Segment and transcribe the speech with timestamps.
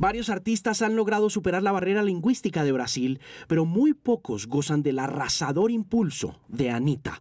[0.00, 4.98] Varios artistas han logrado superar la barrera lingüística de Brasil, pero muy pocos gozan del
[4.98, 7.20] arrasador impulso de Anita.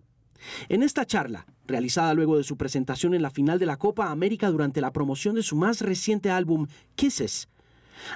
[0.70, 4.50] En esta charla, realizada luego de su presentación en la final de la Copa América
[4.50, 7.50] durante la promoción de su más reciente álbum, Kisses,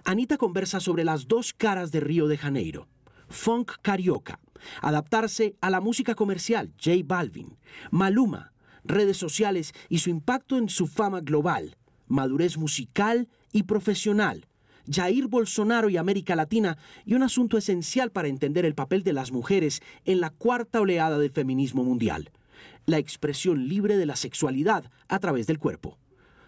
[0.06, 2.88] Anita conversa sobre las dos caras de Río de Janeiro.
[3.28, 4.40] Funk carioca,
[4.82, 7.58] adaptarse a la música comercial, J Balvin,
[7.92, 8.54] Maluma,
[8.86, 11.76] redes sociales y su impacto en su fama global,
[12.08, 14.48] madurez musical y profesional,
[14.90, 19.32] Jair Bolsonaro y América Latina y un asunto esencial para entender el papel de las
[19.32, 22.32] mujeres en la cuarta oleada del feminismo mundial,
[22.86, 25.98] la expresión libre de la sexualidad a través del cuerpo.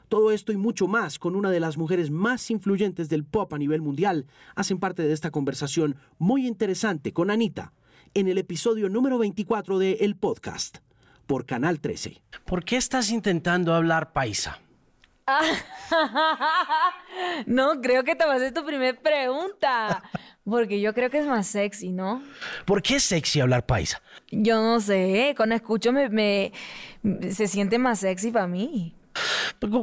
[0.10, 3.58] Todo esto y mucho más con una de las mujeres más influyentes del pop a
[3.58, 7.74] nivel mundial hacen parte de esta conversación muy interesante con Anita
[8.14, 10.78] en el episodio número 24 de El Podcast
[11.26, 12.22] por Canal 13.
[12.46, 14.60] ¿Por qué estás intentando hablar paisa?
[17.48, 20.04] no, creo que te hacer tu primera pregunta.
[20.44, 22.22] Porque yo creo que es más sexy, ¿no?
[22.66, 24.02] ¿Por qué es sexy hablar paisa?
[24.32, 26.52] Yo no sé, cuando escucho me,
[27.32, 28.96] se siente más sexy para mí.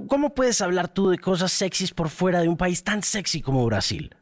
[0.08, 3.66] ¿Cómo puedes hablar tú de cosas sexys por fuera de un país tan sexy como
[3.66, 4.14] Brasil?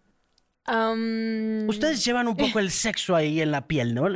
[1.66, 4.08] Ustedes llevan un poco el sexo ahí en la piel, ¿no?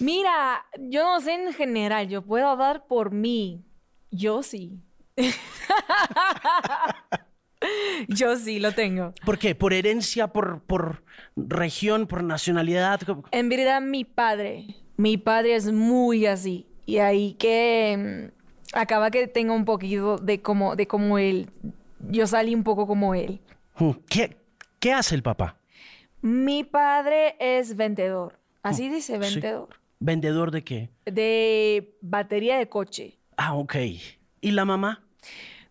[0.00, 3.64] Mira, yo no sé en general, yo puedo hablar por mí.
[4.10, 4.80] Yo sí.
[8.08, 9.12] Yo sí lo tengo.
[9.24, 9.54] ¿Por qué?
[9.54, 11.02] ¿Por herencia, por, por
[11.36, 13.00] región, por nacionalidad?
[13.30, 16.66] En verdad, mi padre, mi padre es muy así.
[16.84, 21.50] Y ahí que mm, acaba que tengo un poquito de como, de como él.
[22.10, 23.40] Yo salí un poco como él.
[23.76, 23.92] Hmm.
[24.08, 24.36] ¿Qué,
[24.78, 25.58] qué hace el papá?
[26.20, 28.38] Mi padre es vendedor.
[28.62, 28.92] Así hmm.
[28.92, 29.68] dice, vendedor.
[29.98, 30.90] ¿Vendedor de qué?
[31.06, 33.18] De batería de coche.
[33.36, 33.76] Ah, ok.
[34.40, 35.05] ¿Y la mamá?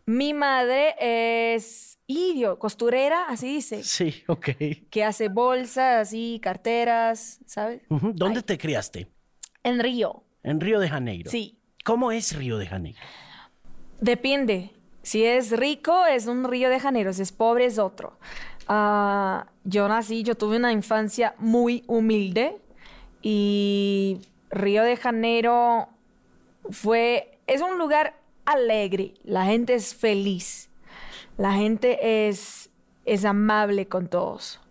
[0.06, 3.84] Mi madre es idio, costurera, así dice.
[3.84, 4.50] Sí, ok.
[4.90, 7.82] Que hace bolsas, así, carteras, ¿sabes?
[7.90, 9.08] ¿Dónde te criaste?
[9.64, 10.24] En Río.
[10.44, 11.32] En Río de Janeiro.
[11.32, 11.58] Sí.
[11.84, 13.00] ¿Cómo es Río de Janeiro?
[14.00, 14.72] Depende.
[15.02, 17.14] Si es rico, es un Río de Janeiro.
[17.14, 18.18] Si es pobre, es otro.
[18.68, 22.58] Ah, yo nací, yo tuve una infancia muy humilde
[23.22, 24.20] y
[24.50, 25.88] Río de Janeiro
[26.70, 30.70] fue, es un lugar alegre, la gente es feliz,
[31.38, 32.70] la gente es,
[33.06, 34.62] es amable con todos.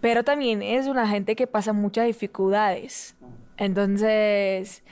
[0.00, 3.16] Pero también es una gente que pasa muchas dificultades.
[3.56, 4.82] Entonces,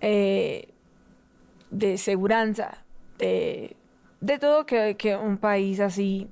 [0.00, 0.68] eh,
[1.70, 2.78] de seguridad,
[3.18, 3.74] de,
[4.40, 6.28] todo que, un país así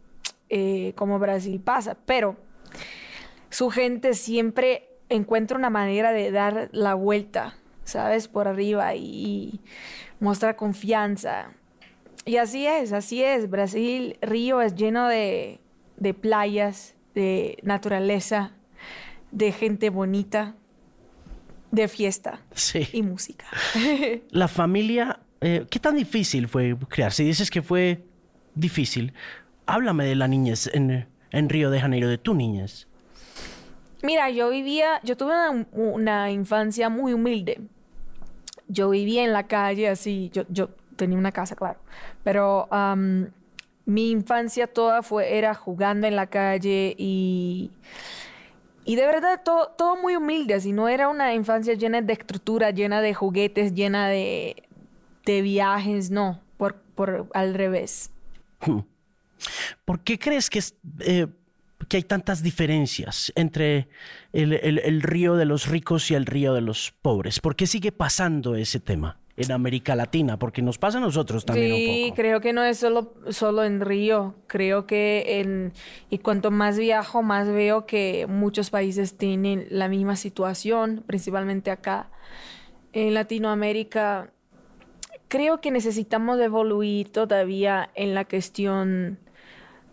[0.48, 1.96] eh, como Brasil pasa.
[2.06, 2.36] Pero
[3.50, 8.28] su gente siempre encuentra una manera de dar la vuelta, ¿sabes?
[8.28, 9.60] Por arriba y
[10.20, 11.50] mostrar confianza.
[12.24, 13.48] Y así es, así es.
[13.48, 15.60] Brasil, Río es lleno de,
[16.20, 18.52] playas, de naturaleza,
[19.30, 20.54] de gente bonita,
[21.70, 22.40] de fiesta
[22.92, 23.46] y música.
[24.30, 27.12] La familia, eh, ¿qué tan difícil fue crear?
[27.12, 28.04] Si dices que fue
[28.54, 29.12] difícil,
[29.66, 31.06] háblame de la niñez en,
[31.48, 32.88] Río de Janeiro, de tu niñez.
[34.02, 35.34] Mira, yo vivía, yo tuve
[35.72, 37.60] una infancia muy humilde
[38.68, 41.78] yo vivía en la calle así, yo, yo tenía una casa, claro,
[42.24, 42.68] pero
[43.84, 47.70] mi infancia toda fue, era jugando en la calle y,
[48.84, 52.70] y de verdad todo, todo muy humilde, así, no era una infancia llena de estructura,
[52.70, 54.64] llena de juguetes, llena de,
[55.24, 58.10] de viajes, no, por, por al revés.
[58.64, 58.80] Hmm.
[59.84, 60.74] ¿Por qué crees que es...
[61.00, 61.26] Eh,
[61.88, 63.88] que hay tantas diferencias entre
[64.32, 67.40] el, río de los ricos y el río de los pobres.
[67.40, 69.18] ¿Por qué sigue pasando ese tema?
[69.38, 72.06] en América Latina, porque nos pasa a nosotros también un poco.
[72.06, 75.74] Sí, creo que no es solo, solo en Río, creo que en,
[76.08, 82.08] y cuanto más viajo, más veo que muchos países tienen la misma situación, principalmente acá.
[82.94, 84.30] En Latinoamérica,
[85.28, 89.18] creo que necesitamos evoluir todavía en la cuestión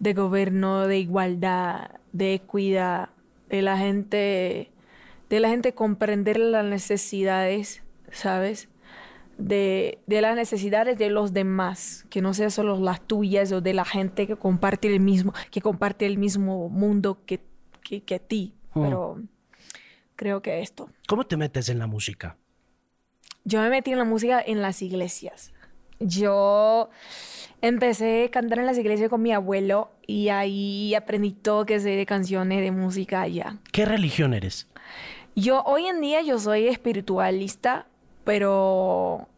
[0.03, 3.09] de gobierno, de igualdad, de equidad,
[3.49, 4.69] de la gente,
[5.29, 8.67] de la gente comprender las necesidades, ¿sabes?
[9.37, 13.85] De, las necesidades de los demás, que no sean solo las tuyas o de la
[13.85, 17.39] gente que comparte el mismo, que comparte el mismo mundo que,
[17.81, 18.53] que, ti.
[18.73, 18.83] Hmm.
[18.83, 19.21] Pero
[20.17, 20.89] creo que esto.
[21.07, 22.35] ¿Cómo te metes en la música?
[23.45, 25.53] Yo me metí en la música en las iglesias.
[26.03, 26.89] Yo
[27.63, 31.91] Empecé a cantar en las iglesias con mi abuelo y ahí aprendí todo que sé
[31.91, 33.55] de canciones, de música allá.
[33.71, 34.67] ¿Qué religión eres?
[35.33, 37.87] Yo hoy en día yo soy espiritualista,
[38.25, 39.29] pero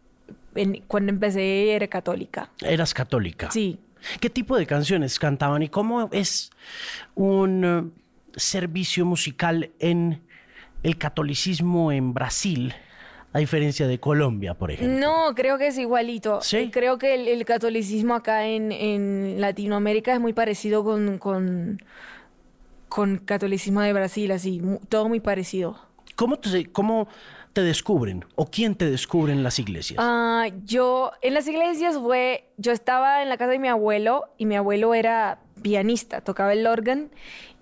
[0.87, 2.49] cuando empecé era católica.
[2.61, 3.51] ¿Eras católica?
[3.51, 3.77] Sí.
[4.19, 6.49] ¿Qué tipo de canciones cantaban y cómo es
[7.13, 7.83] un eh,
[8.37, 10.23] servicio musical en
[10.81, 12.73] el catolicismo en Brasil?
[13.35, 14.97] A diferencia de Colombia, por ejemplo.
[14.97, 16.39] No, creo que es igualito.
[16.41, 16.69] ¿Sí?
[16.71, 21.83] Creo que el, el catolicismo acá en, en Latinoamérica es muy parecido con, con,
[22.87, 25.77] con catolicismo de Brasil, así, todo muy parecido.
[26.15, 27.09] ¿Cómo te, ¿Cómo
[27.51, 29.99] te descubren o quién te descubre en las iglesias?
[30.01, 34.45] Ah, yo en las iglesias fue, yo estaba en la casa de mi abuelo y
[34.45, 35.39] mi abuelo era
[35.69, 37.07] pianista, tocaba el órgano.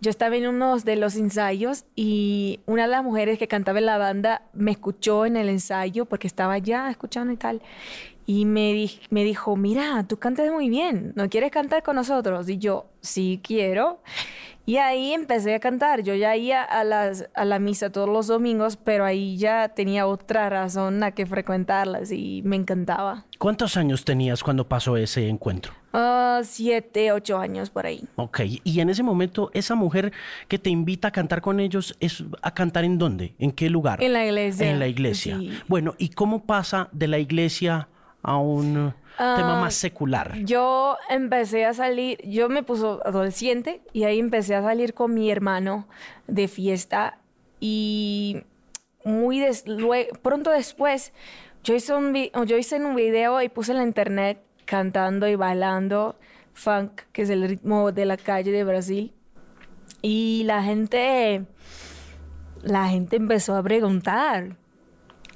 [0.01, 3.85] Yo estaba en uno de los ensayos y una de las mujeres que cantaba en
[3.85, 7.61] la banda me escuchó en el ensayo porque estaba ya escuchando y tal.
[8.25, 12.50] Y me, di- me dijo, mira, tú cantas muy bien, ¿no quieres cantar con nosotros?
[12.50, 14.01] Y yo, sí quiero.
[14.65, 16.03] Y ahí empecé a cantar.
[16.03, 20.50] Yo ya iba a, a la misa todos los domingos, pero ahí ya tenía otra
[20.50, 23.25] razón a que frecuentarlas y me encantaba.
[23.39, 25.73] ¿Cuántos años tenías cuando pasó ese encuentro?
[25.93, 28.03] Ah, siete, ocho años por ahí.
[28.15, 30.11] Ok, y en ese momento, esa mujer
[30.47, 33.35] que te invita a cantar con ellos, ¿es a cantar en dónde?
[33.37, 34.01] ¿En qué lugar?
[34.03, 34.69] En la iglesia.
[34.71, 35.37] En la iglesia.
[35.37, 35.51] Sí.
[35.67, 37.87] Bueno, ¿y cómo pasa de la iglesia
[38.23, 40.35] a un uh, tema Ah, más secular?
[40.43, 45.29] Yo empecé a salir, yo me puso adolescente y ahí empecé a salir con mi
[45.29, 45.87] hermano
[46.27, 47.19] de fiesta
[47.59, 48.37] y
[49.05, 51.13] muy des- lue- pronto después
[51.63, 55.36] yo hice, un vi- yo hice un video y puse en la internet cantando y
[55.36, 56.15] bailando
[56.54, 59.13] funk, que es el ritmo de la calle de Brasil.
[60.01, 61.45] Y la gente,
[62.62, 64.57] la gente empezó a preguntar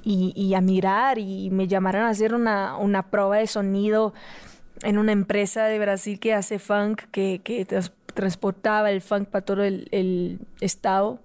[0.02, 4.14] y, a mirar y me llamaron a hacer una, una prueba de sonido
[4.82, 9.44] en una empresa de Brasil que hace funk, que, que trans- transportaba el funk para
[9.44, 11.20] todo el, el estado.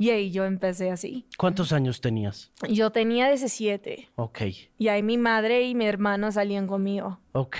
[0.00, 1.26] Y ahí yo empecé así.
[1.36, 2.50] ¿Cuántos años tenías?
[2.70, 4.40] Yo tenía 17 Ok,
[4.78, 7.20] y ahí mi madre y mi hermano salían conmigo.
[7.32, 7.56] ok.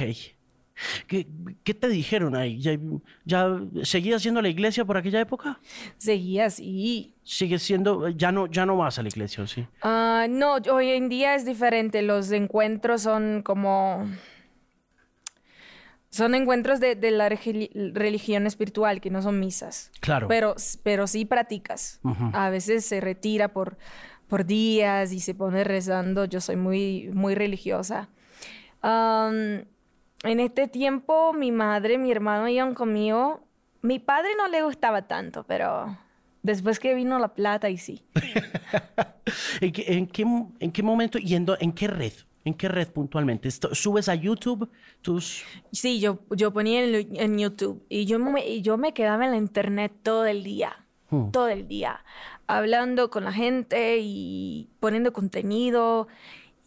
[1.07, 1.27] ¿Qué,
[1.63, 2.59] qué te dijeron ahí?
[2.59, 2.79] ¿Ya,
[3.27, 5.61] ya seguías yendo a la iglesia por aquella época?
[5.99, 7.13] Seguía así.
[7.23, 9.67] ¿Sigues siendo, ya no, ya no vas a la iglesia, ¿o sí?
[9.83, 12.01] Ah, no, hoy en día es diferente.
[12.01, 14.07] Los encuentros son como...
[16.11, 19.93] Son encuentros de, de la religión espiritual, que no son misas.
[20.01, 20.27] Claro.
[20.27, 22.01] Pero, pero sí practicas.
[22.33, 23.79] A veces se retira por,
[24.27, 26.25] por días y se pone rezando.
[26.25, 28.09] Yo soy muy, muy religiosa.
[28.83, 29.67] En
[30.23, 33.47] este tiempo, mi madre, mi hermano iban conmigo.
[33.83, 35.97] Mi padre no le gustaba tanto, pero
[36.43, 38.03] después que vino la plata, y sí.
[39.61, 42.13] ¿En qué, en qué, en qué momento y en qué red?
[42.45, 43.51] ¿En qué red puntualmente?
[43.51, 44.71] ¿Subes a YouTube
[45.03, 45.45] tus...?
[45.73, 49.33] Sí, yo, yo ponía en, en YouTube y yo me, y yo me quedaba en
[49.33, 51.33] la internet todo el día, Hmm.
[51.33, 52.05] todo el día,
[52.47, 56.07] hablando con la gente y poniendo contenido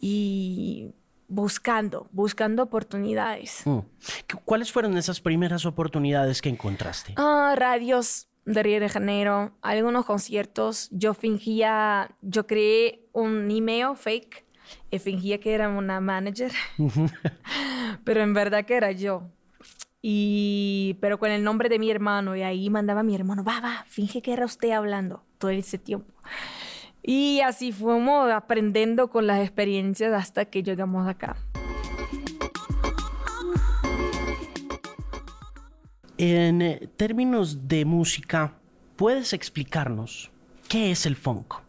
[0.00, 0.90] y
[1.28, 3.62] buscando, buscando oportunidades.
[3.64, 3.78] Mm.
[4.26, 7.14] ¿Qué- ¿Cuáles fueron esas primeras oportunidades que encontraste?
[7.16, 10.88] Ah, radios de Río de Janeiro, algunos conciertos.
[10.92, 14.44] Yo fingía, yo creé un email fake
[14.98, 16.52] fingía que era una manager,
[18.04, 19.22] pero en verdad que era yo.
[20.02, 23.60] Y, pero con el nombre de mi hermano, y ahí mandaba a mi hermano, va,
[23.60, 26.12] va, finge que era usted hablando todo ese tiempo.
[27.02, 31.36] Y así fuimos aprendiendo con las experiencias hasta que llegamos acá.
[36.16, 38.54] En eh, términos de música,
[38.96, 40.30] ¿puedes explicarnos
[40.68, 41.63] qué es el funk?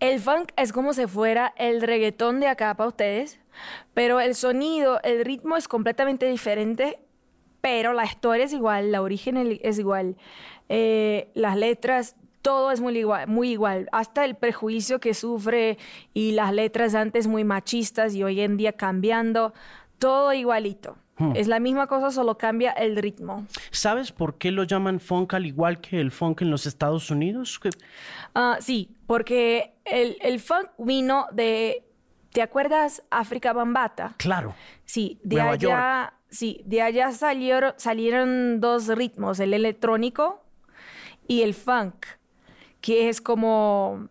[0.00, 3.40] El funk es como si fuera el reggaetón de acá para ustedes,
[3.94, 6.98] pero el sonido, el ritmo es completamente diferente,
[7.60, 10.16] pero la historia es igual, la origen es igual,
[10.68, 15.78] eh, las letras, todo es muy igual, muy igual, hasta el prejuicio que sufre
[16.12, 19.54] y las letras antes muy machistas y hoy en día cambiando,
[19.98, 20.96] todo igualito.
[21.34, 23.46] Es la misma cosa, solo cambia el ritmo.
[23.70, 27.60] ¿Sabes por qué lo llaman funk al igual que el funk en los Estados Unidos?
[28.34, 31.84] Ah, sí, porque el, el funk vino de,
[32.32, 33.04] ¿te acuerdas?
[33.10, 34.14] África Bambata.
[34.16, 34.54] Claro.
[34.84, 40.42] Sí, de Nueva allá, sí, de allá salieron, salieron dos ritmos, el electrónico
[41.28, 42.06] y el funk,
[42.80, 44.08] que es como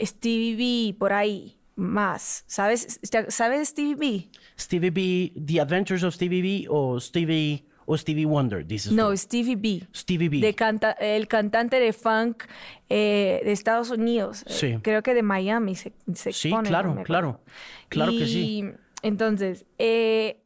[0.00, 0.56] Stevie
[0.90, 2.44] B por ahí más.
[2.46, 3.00] ¿Sabes?
[3.28, 4.28] ¿Sabes Stevie B?
[4.58, 9.16] Stevie B, The Adventures of Stevie B o Stevie o Stevie Wonder, dices No, tú.
[9.16, 9.86] Stevie B.
[9.94, 10.38] Stevie B.
[10.38, 12.44] De canta- el cantante de funk
[12.88, 14.44] eh, de Estados Unidos.
[14.46, 14.78] Eh, Sí.
[14.82, 17.40] creo que de Miami se, se Sí, claro, no claro.
[17.88, 18.64] Claro que sí.
[19.02, 20.40] Entonces, eh,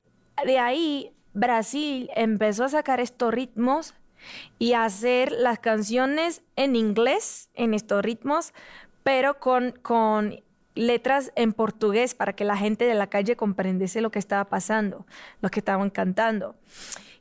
[0.46, 3.92] de ahí Brasil empezó a sacar estos ritmos
[4.58, 8.54] y a hacer las canciones en inglés, en estos ritmos,
[9.02, 10.40] pero con, con
[10.76, 15.06] letras en portugués para que la gente de la calle comprendiese lo que estaba pasando,
[15.40, 16.54] lo que estaban cantando.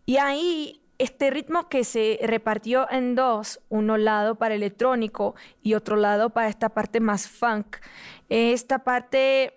[0.05, 5.95] Y ahí este ritmo que se repartió en dos, uno lado para electrónico y otro
[5.95, 7.77] lado para esta parte más funk.
[8.29, 9.53] Esta parte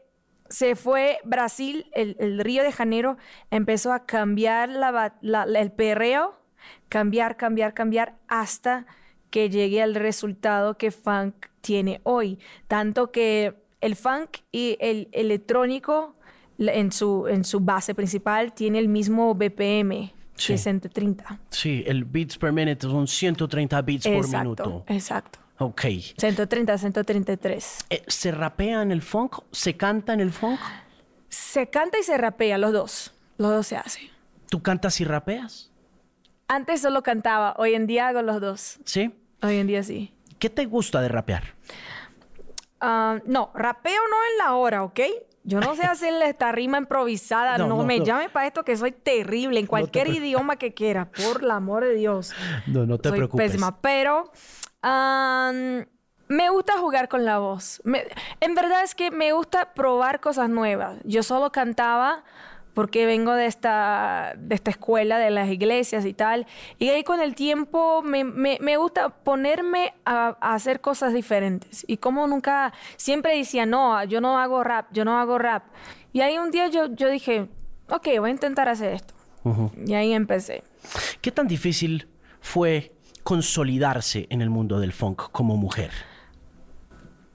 [0.48, 3.18] se fue Brasil, el, Río de Janeiro
[3.50, 4.70] empezó a cambiar
[5.20, 6.38] el perreo,
[6.88, 8.86] cambiar, cambiar, cambiar hasta
[9.30, 12.38] que llegue al resultado que funk tiene hoy.
[12.66, 16.16] Tanto que el funk y el electrónico
[16.58, 20.12] en su, en su base principal tiene el mismo BPM.
[20.34, 20.56] Sí.
[20.56, 21.40] 130.
[21.50, 24.84] Sí, el beats per minute son 130 beats por minuto.
[24.86, 25.40] Exacto.
[25.58, 25.82] Ok.
[26.16, 27.78] 130, 133.
[27.90, 29.38] Eh, ¿Se rapea en el funk?
[29.50, 30.60] ¿Se canta en el funk?
[31.28, 33.14] Se canta y se rapea, los dos.
[33.36, 34.04] Los dos se hacen.
[34.48, 35.70] ¿Tú cantas y rapeas?
[36.46, 38.78] Antes solo cantaba, hoy en día hago los dos.
[38.84, 39.12] ¿Sí?
[39.42, 40.14] Hoy en día sí.
[40.38, 41.54] ¿Qué te gusta de rapear?
[42.80, 45.00] Ah, no, rapeo no en la hora, ¿ok?
[45.44, 47.58] Yo no sé hacerle esta rima improvisada.
[47.58, 51.10] No, me llame para esto que soy terrible en cualquier idioma que quiera.
[51.10, 52.32] Por el amor de Dios.
[52.66, 53.52] No, no te soy preocupes.
[53.52, 53.80] Pésima.
[53.80, 54.30] Pero
[56.28, 57.80] me gusta jugar con la voz.
[58.40, 60.98] en verdad es que me gusta probar cosas nuevas.
[61.04, 62.24] Yo solo cantaba
[62.74, 66.46] porque vengo de esta, de esta escuela de las iglesias y tal.
[66.78, 71.84] Y ahí con el tiempo me, me, gusta ponerme a, hacer cosas diferentes.
[71.88, 75.64] Y como nunca, siempre decía, no, yo no hago rap, yo no hago rap.
[76.12, 77.48] Y ahí un día yo, yo dije,
[77.88, 79.14] ok, voy a intentar hacer esto.
[79.86, 80.62] Y ahí empecé.
[81.20, 82.06] ¿Qué tan difícil
[82.40, 85.90] fue consolidarse en el mundo del funk como mujer?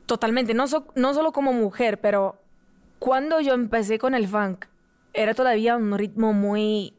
[0.06, 2.40] Totalmente, no, no solo como mujer, pero
[3.00, 4.66] cuando yo empecé con el funk,
[5.14, 6.94] era todavía un ritmo muy,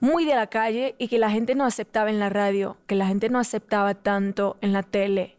[0.00, 3.06] muy de la calle y que la gente no aceptaba en la radio, que la
[3.06, 5.36] gente no aceptaba tanto en la tele.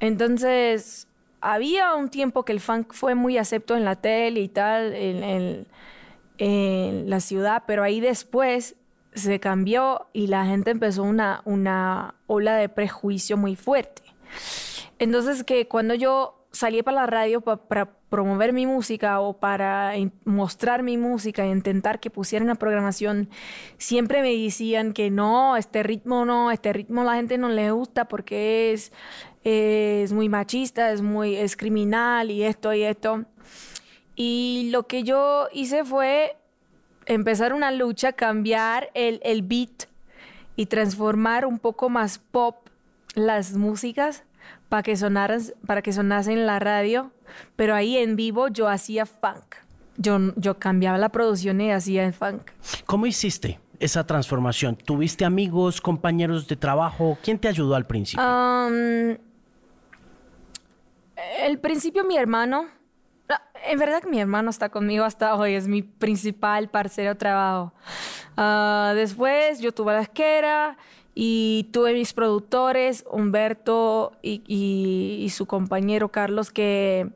[0.00, 1.08] Entonces,
[1.40, 5.66] había un tiempo que el funk fue muy acepto en la tele y tal, en,
[6.38, 8.74] en, la ciudad, pero ahí después
[9.14, 14.02] se cambió y la gente empezó una, una ola de prejuicio muy fuerte.
[14.98, 19.92] Entonces, que cuando yo salí para la radio para promover mi música o para
[20.24, 23.28] mostrar mi música e intentar que pusieran la programación,
[23.78, 28.06] siempre me decían que no, este ritmo no, este ritmo la gente no le gusta
[28.06, 28.92] porque es,
[29.44, 33.24] es muy machista, es muy es criminal y esto y esto.
[34.14, 36.36] Y lo que yo hice fue
[37.04, 39.84] empezar una lucha, cambiar el, el beat
[40.56, 42.68] y transformar un poco más pop
[43.14, 44.24] las músicas
[44.68, 47.12] para que sonaran, para que sonase en la radio,
[47.56, 49.56] pero ahí en vivo yo hacía funk.
[49.96, 52.50] Yo, yo cambiaba la producción y hacía el funk.
[52.84, 54.76] ¿Cómo hiciste esa transformación?
[54.76, 57.16] ¿Tuviste amigos, compañeros de trabajo?
[57.22, 58.24] ¿Quién te ayudó al principio?
[61.40, 62.66] el principio mi hermano.
[63.68, 67.72] En verdad que mi hermano está conmigo hasta hoy, es mi principal parcero de trabajo.
[68.36, 70.76] Ah, después yo tuve la esquera
[71.18, 77.08] y tuve mis productores, Humberto y, su compañero Carlos, que,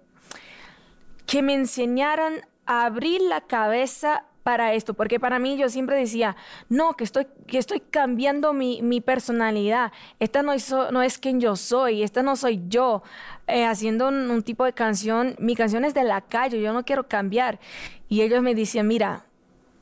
[1.27, 6.35] que me enseñaran a abrir la cabeza para esto, porque para mí yo siempre decía,
[6.71, 11.55] no, que estoy, que estoy cambiando mi, personalidad, esta no es, no es quien yo
[11.55, 13.03] soy, esta no soy yo,
[13.49, 16.87] eh, haciendo un, un, tipo de canción, mi canción es de la calle, yo no
[16.87, 17.61] quiero cambiar.
[18.09, 19.27] Y ellos me decían, mira,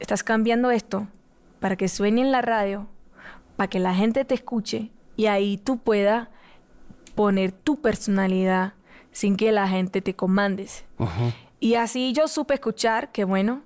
[0.01, 1.07] estás cambiando esto
[1.61, 2.89] para que suene en la radio,
[3.59, 6.29] para que la gente te escuche y ahí tú puedas
[7.17, 8.75] poner tu personalidad
[9.11, 10.85] sin que la gente te comandes.
[11.59, 13.62] Y así yo supe escuchar, que bueno,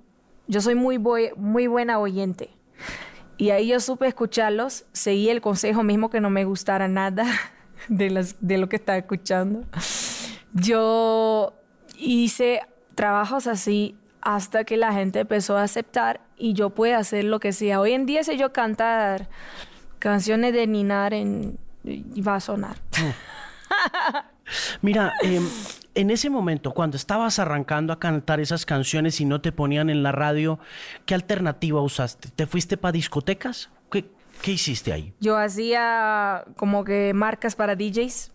[0.47, 0.97] yo soy muy,
[1.37, 2.49] muy buena oyente.
[3.37, 7.27] Y ahí yo supe escucharlos, seguí el consejo mismo que no me gustara nada
[7.87, 9.63] de, las, de lo que estaba escuchando.
[10.53, 11.53] Yo
[11.99, 12.61] hice
[12.95, 17.53] trabajos así hasta que la gente empezó a aceptar y yo pude hacer lo que
[17.53, 17.79] sea.
[17.79, 19.29] Hoy en día sé yo cantar
[20.03, 22.75] canciones de Ninar en, y va a sonar.
[24.81, 25.47] Mira, em,
[25.95, 30.03] en ese momento, cuando estabas arrancando a cantar esas canciones y no te ponían en
[30.03, 30.59] la radio,
[31.05, 32.27] ¿qué alternativa usaste?
[32.35, 33.69] ¿Te fuiste para discotecas?
[33.89, 35.13] ¿Qué, ¿Qué, hiciste ahí?
[35.21, 38.33] Yo hacía como que marcas para DJs,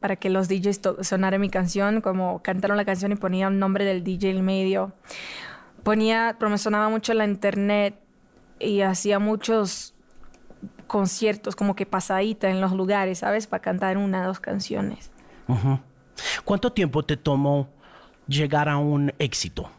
[0.00, 3.84] para que los DJs sonaran mi canción, como cantaron la canción y ponían el nombre
[3.84, 4.92] del DJ en medio.
[5.84, 8.00] Ponía, promocionaba mucho la internet
[8.58, 9.94] y hacía muchos
[10.88, 13.46] conciertos, como que pasadita en los lugares, ¿sabes?
[13.46, 15.12] Para cantar una o dos canciones.
[16.44, 17.68] ¿Cuánto tiempo te tomó
[18.26, 19.70] llegar a un éxito?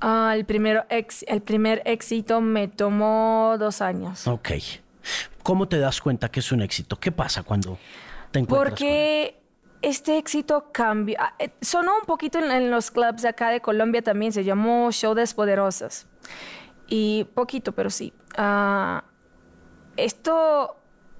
[0.00, 4.26] Ah, el, primero ex, el primer éxito me tomó dos años.
[4.26, 4.50] Ok.
[5.42, 6.96] ¿Cómo te das cuenta que es un éxito?
[6.96, 7.78] ¿Qué pasa cuando
[8.30, 9.40] te encuentras Porque
[9.80, 11.16] este éxito cambió.
[11.18, 14.44] ah, eh, Sonó un poquito en, en los clubs de acá de Colombia también, se
[14.44, 16.06] llamó Show de Poderosas.
[16.88, 18.12] Y poquito, pero sí.
[18.36, 19.04] Ah,
[19.96, 20.76] esto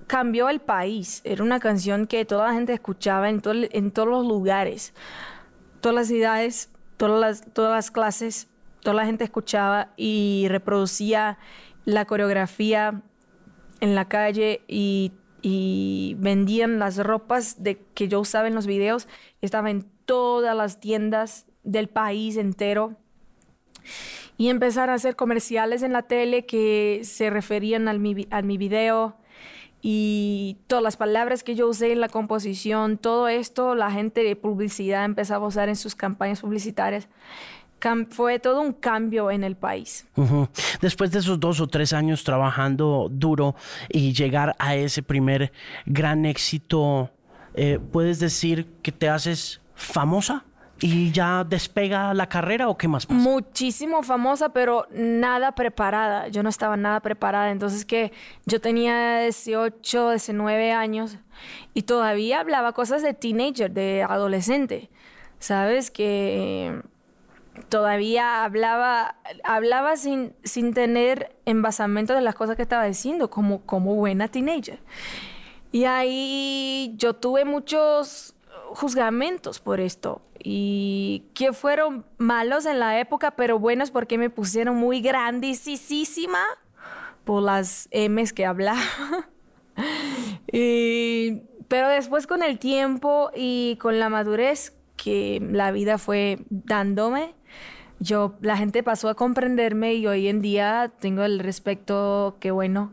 [0.06, 1.20] cambió el país.
[1.24, 4.94] Era una canción que toda la gente escuchaba en, todo en todos los lugares.
[5.80, 8.48] Todas las ciudades, todas las, todas las clases,
[8.80, 11.38] toda la gente escuchaba y reproducía
[11.84, 13.02] la coreografía
[13.80, 15.12] en la calle y,
[15.42, 19.08] y vendían las ropas de, que yo usaba en los videos.
[19.42, 22.96] Estaba en todas las tiendas del país entero.
[24.36, 28.58] Y empezaron a hacer comerciales en la tele que se referían al mi, a mi
[28.58, 29.16] video
[29.86, 34.34] y todas las palabras que yo usé en la composición, todo esto la gente de
[34.34, 37.06] publicidad empezaba a usar en sus campañas publicitarias.
[37.80, 40.06] Cam- fue todo un cambio en el país.
[40.16, 40.48] Ujú.
[40.80, 43.56] Después de esos dos o tres años trabajando duro
[43.90, 45.52] y llegar a ese primer
[45.84, 47.10] gran éxito,
[47.52, 50.44] eh, ¿puedes decir que te haces famosa
[50.86, 53.18] y ya despega la carrera o qué más pasa?
[53.18, 56.28] Muchísimo famosa, pero nada preparada.
[56.28, 57.50] Yo no estaba nada preparada.
[57.50, 58.12] Entonces que
[58.44, 61.16] yo tenía 18, 19 años
[61.72, 64.90] y todavía hablaba cosas de teenager, de adolescente.
[65.38, 65.90] ¿Sabes?
[65.90, 66.82] Que
[67.70, 73.94] todavía hablaba, hablaba sin, sin tener envasamiento de las cosas que estaba diciendo, como, como
[73.94, 74.80] buena teenager.
[75.72, 78.33] Y ahí yo tuve muchos
[78.74, 84.76] juzgamentos por esto y que fueron malos en la época, pero buenos porque me pusieron
[84.76, 86.40] muy grandísima
[87.24, 88.80] por las M's que hablaba.
[90.52, 97.34] Y- pero después con el tiempo y con la madurez que la vida fue dándome,
[97.98, 102.92] yo, la gente pasó a comprenderme y hoy en día tengo el respeto que bueno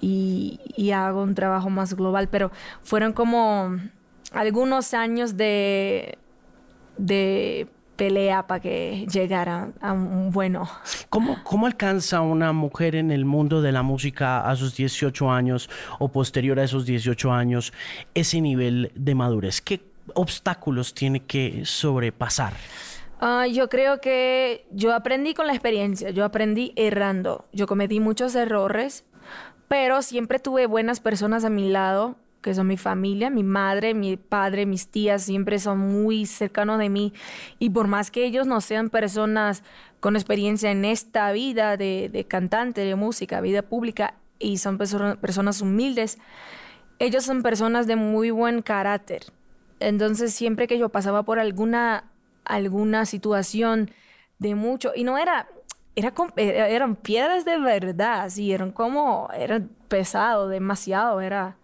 [0.00, 2.50] y, y hago un trabajo más global, pero
[2.82, 3.76] fueron como
[4.32, 6.18] algunos años de,
[6.98, 10.68] de pelea para que llegara a un bueno.
[11.08, 15.68] ¿Cómo, ¿Cómo alcanza una mujer en el mundo de la música a sus 18 años
[15.98, 17.72] o posterior a esos 18 años
[18.14, 19.60] ese nivel de madurez?
[19.60, 19.80] ¿Qué
[20.14, 22.52] obstáculos tiene que sobrepasar?
[23.18, 28.34] Ah, yo creo que yo aprendí con la experiencia, yo aprendí errando, yo cometí muchos
[28.34, 29.04] errores,
[29.68, 34.16] pero siempre tuve buenas personas a mi lado, que son mi familia, mi madre, mi
[34.16, 37.12] padre, mis tías, siempre son muy cercanos de mí.
[37.58, 39.64] Y por más que ellos no sean personas
[39.98, 45.18] con experiencia en esta vida de, de cantante, de música, vida pública, y son perso-
[45.18, 46.18] personas humildes,
[47.00, 49.24] ellos son personas de muy buen carácter.
[49.80, 52.04] Entonces, siempre que yo pasaba por alguna,
[52.44, 53.90] alguna situación
[54.38, 55.48] de mucho, y no era,
[55.96, 61.56] era con- era- eran piedras de verdad, sí, eran como, eran pesado, demasiado, era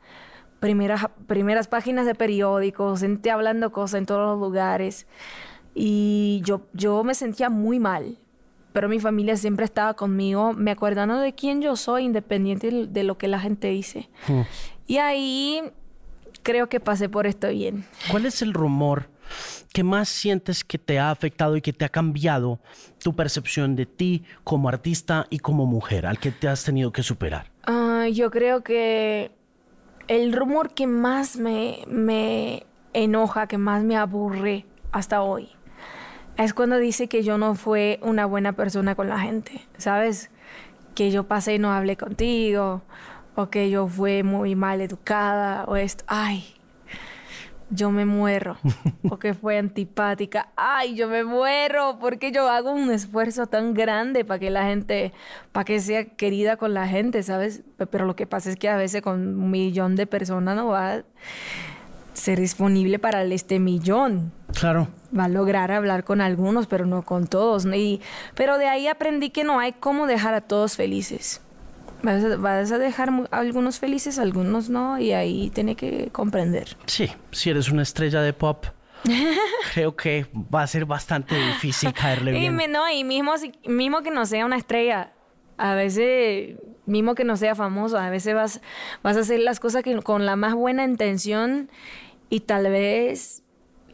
[0.63, 5.07] primeras, primeras páginas de periódicos, gente hablando cosas en todos los lugares,
[5.75, 8.17] y yo, yo me sentía muy mal.
[8.73, 13.19] Pero mi familia siempre estaba conmigo, me acordando de quién yo soy, independiente de- lo
[13.19, 14.09] que la gente dice.
[14.87, 15.61] Y ahí
[16.43, 17.85] creo que pasé por esto bien.
[18.11, 19.11] ¿Cuál es el rumor
[19.75, 22.61] que más sientes que te ha afectado y que te ha cambiado
[23.03, 27.03] tu percepción de ti como artista y como mujer, al que te has tenido que
[27.03, 27.51] superar?
[27.65, 29.33] Ah, yo creo que
[30.09, 35.51] el rumor que más me, me enoja, que más me aburre hasta hoy,
[36.37, 40.31] es cuando dice que yo no fue una buena persona con la gente, ¿sabes?
[40.95, 42.83] Que yo pasé y no hablé contigo,
[43.35, 46.45] o que yo fui muy mal educada, o esto, ay,
[47.75, 48.57] yo me muero,
[49.11, 54.25] o que fue antipática, ay, yo me muero, porque yo hago un esfuerzo tan grande
[54.25, 55.13] para que la gente,
[55.53, 57.63] para que sea querida con la gente, ¿sabes?
[57.79, 60.67] Pe- Pero lo que pasa es que a veces con un millón de personas no
[60.69, 61.03] va a
[62.13, 64.89] ser disponible para este millón Claro.
[65.19, 67.65] va a lograr hablar con algunos, pero no con todos.
[67.67, 68.03] Y,
[68.35, 71.41] pero de ahí aprendí que no hay cómo dejar a todos felices.
[72.03, 76.09] Vas a, vas a dejar a algunos felices, a algunos no, y ahí tiene que
[76.11, 76.77] comprender.
[76.87, 78.67] Sí, si eres una estrella de pop,
[79.73, 82.57] creo que va a ser bastante difícil caerle Y bien.
[82.57, 83.33] me- no, y mismo,
[83.67, 85.13] mismo que no sea una estrella,
[85.59, 88.61] a veces, mismo que no sea famoso, a veces vas,
[89.03, 91.71] vas a hacer las cosas que, con la más buena intención
[92.31, 93.42] y tal vez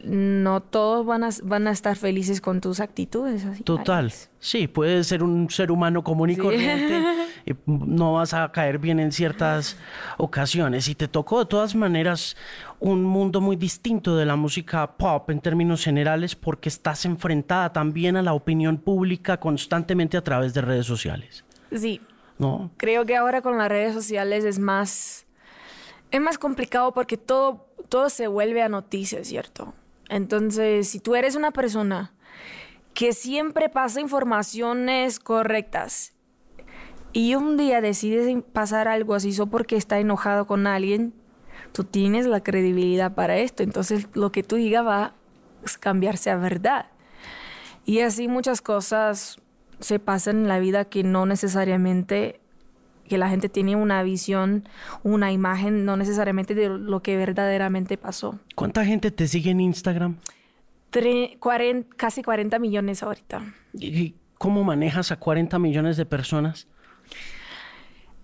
[0.03, 3.45] no todos van a, van a estar felices con tus actitudes.
[3.45, 3.63] así.
[3.63, 4.05] Total.
[4.05, 6.41] Ay, Sí, puedes ser un ser humano común y Sí.
[6.41, 7.01] corriente
[7.45, 9.75] y no vas a caer bien en ciertas
[10.17, 10.87] ocasiones.
[10.87, 12.37] Y te tocó de todas maneras
[12.79, 18.15] un mundo muy distinto de la música pop en términos generales porque estás enfrentada también
[18.15, 21.43] a la opinión pública constantemente a través de redes sociales.
[21.75, 22.01] Sí,
[22.37, 22.71] ¿No?
[22.77, 25.25] creo que ahora con las redes sociales es más
[26.11, 29.73] Es más complicado porque todo, todo se vuelve a noticias, ¿cierto?
[30.09, 32.13] Entonces, si tú eres una persona
[32.93, 36.13] que siempre pasa informaciones correctas
[37.13, 41.13] y un día decides pasar algo así solo porque está enojado con alguien,
[41.71, 43.63] tú tienes la credibilidad para esto.
[43.63, 45.13] Entonces, lo que tú digas va a
[45.79, 46.87] cambiarse a verdad.
[47.85, 49.39] Y así muchas cosas
[49.79, 52.41] se pasan en la vida que no necesariamente
[53.09, 54.69] que la gente tiene una visión,
[55.03, 58.39] una imagen, no necesariamente de lo que verdaderamente pasó.
[58.55, 60.15] ¿Cuánta gente te sigue en Instagram?
[61.97, 63.53] casi 40 millones ahorita.
[63.73, 66.67] ¿Y cómo manejas a 40 millones de personas?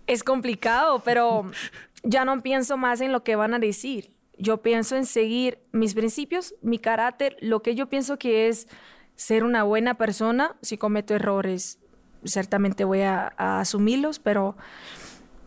[0.08, 1.52] Es complicado, pero
[2.04, 4.12] ya no pienso más en lo que van a decir.
[4.38, 8.68] Yo pienso en seguir mis principios, mi carácter, lo que yo pienso que es
[9.16, 10.56] ser una buena persona.
[10.62, 11.80] Si cometo errores,
[12.26, 14.56] ciertamente voy a, asumirlos, pero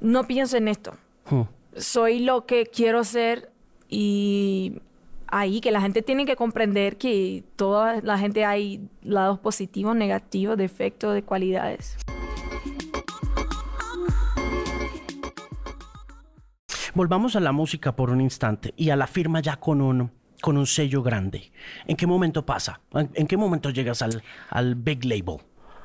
[0.00, 0.94] no pienso en esto.
[1.30, 1.42] Hmm.
[1.76, 3.52] Soy lo que quiero ser
[3.88, 4.80] y
[5.26, 10.56] ahí que la gente tiene que comprender que toda la gente hay lados positivos, negativos,
[10.56, 11.96] defectos, de cualidades.
[16.94, 20.10] Volvamos a la música por un instante y a la firma ya con un,
[20.40, 21.52] con un sello grande.
[21.86, 22.80] ¿En qué momento pasa?
[22.92, 25.36] ¿En qué momento llegas al, al big label?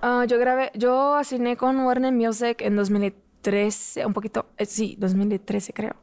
[0.05, 5.71] Ah, yo grabé, yo asigné con Warner Music en 2013, un poquito, eh, sí, 2013
[5.71, 5.95] creo.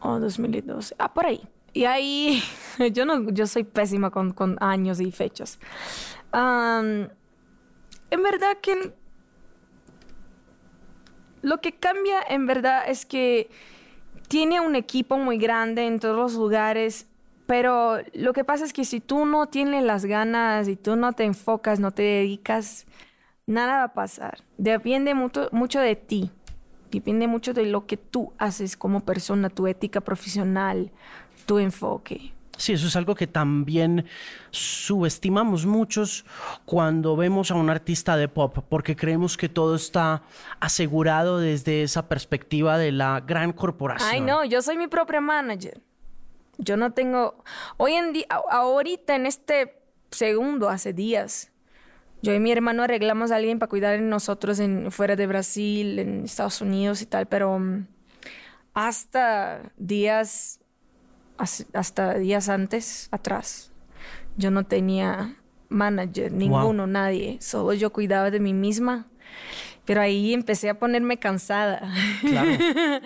[0.00, 0.96] O 2012.
[0.98, 1.40] Ah, por ahí.
[1.72, 2.42] Y ahí,
[2.92, 5.58] yo no, yo soy pésima con, con años y fechas.
[6.34, 7.08] en
[8.10, 8.92] verdad que
[11.40, 13.48] lo que cambia en verdad es que
[14.28, 17.09] tiene un equipo muy grande en todos los lugares
[17.50, 21.14] pero lo que pasa es que si tú no tienes las ganas y tú no
[21.14, 22.86] te enfocas, no te dedicas,
[23.44, 24.44] nada va a pasar.
[24.56, 26.30] Depende mucho, mucho de ti.
[26.92, 30.92] Depende mucho de lo que tú haces como persona, tu ética profesional,
[31.44, 32.32] tu enfoque.
[32.56, 34.06] Sí, eso es algo que también
[34.52, 36.24] subestimamos muchos
[36.64, 40.22] cuando vemos a un artista de pop, porque creemos que todo está
[40.60, 44.08] asegurado desde esa perspectiva de la gran corporación.
[44.08, 45.80] Ay, no, yo soy mi propia manager.
[46.58, 47.42] Yo no tengo,
[47.76, 51.50] hoy en día, ahorita en este segundo, hace días,
[52.22, 55.98] yo y mi hermano arreglamos a alguien para cuidar de nosotros en, fuera de Brasil,
[55.98, 57.86] en Estados Unidos y tal, pero mm,
[58.74, 60.60] hasta días,
[61.38, 63.72] hasta días antes, atrás,
[64.36, 65.36] yo no tenía
[65.70, 69.06] manager, ninguno, nadie, solo yo cuidaba de mí misma.
[69.84, 71.92] Pero ahí empecé a ponerme cansada.
[72.20, 72.50] Claro.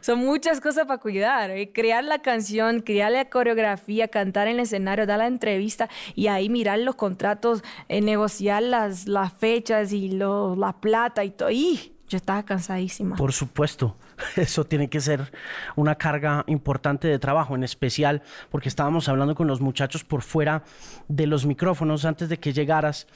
[0.00, 1.50] Son muchas cosas para cuidar.
[1.50, 1.70] ¿eh?
[1.72, 6.48] Crear la canción, crear la coreografía, cantar en el escenario, dar la entrevista y ahí
[6.48, 11.50] mirar los contratos, eh, negociar las, las fechas y lo, la plata y todo.
[11.50, 13.16] Y yo estaba cansadísima.
[13.16, 13.96] Por supuesto.
[14.36, 15.32] Eso tiene que ser
[15.76, 20.62] una carga importante de trabajo, en especial porque estábamos hablando con los muchachos por fuera
[21.08, 23.06] de los micrófonos antes de que llegaras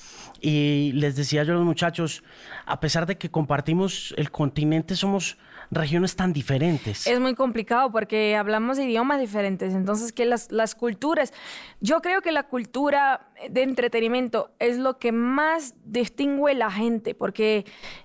[0.40, 2.22] y les decía yo a los muchachos,
[2.66, 5.38] a pesar de que compartimos el continente, somos
[5.70, 7.06] regiones tan diferentes.
[7.06, 11.32] Es muy complicado porque hablamos idiomas diferentes, entonces que las, las culturas,
[11.80, 17.64] yo creo que la cultura de entretenimiento es lo que más distingue la gente, porque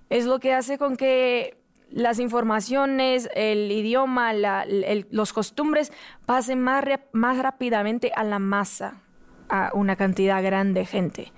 [0.09, 1.58] es lo que hace con que
[1.91, 5.91] las informaciones, el idioma, los costumbres
[6.25, 9.01] pasen más, más rápidamente a la masa,
[9.49, 11.33] a una cantidad grande de gente.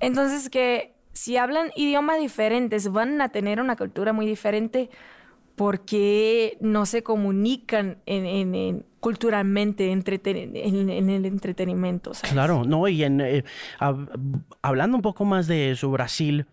[0.00, 4.90] Entonces que si hablan idiomas diferentes van a tener una cultura muy diferente
[5.54, 12.12] porque no se comunican en, culturalmente en, el entretenimiento.
[12.30, 13.44] Claro, no, y en, eh,
[14.60, 16.46] hablando un poco más de eso, Brasil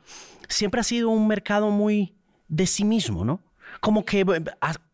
[0.47, 2.13] siempre ha sido un mercado muy
[2.47, 3.41] de sí mismo, ¿no?
[3.79, 4.43] Como que eh,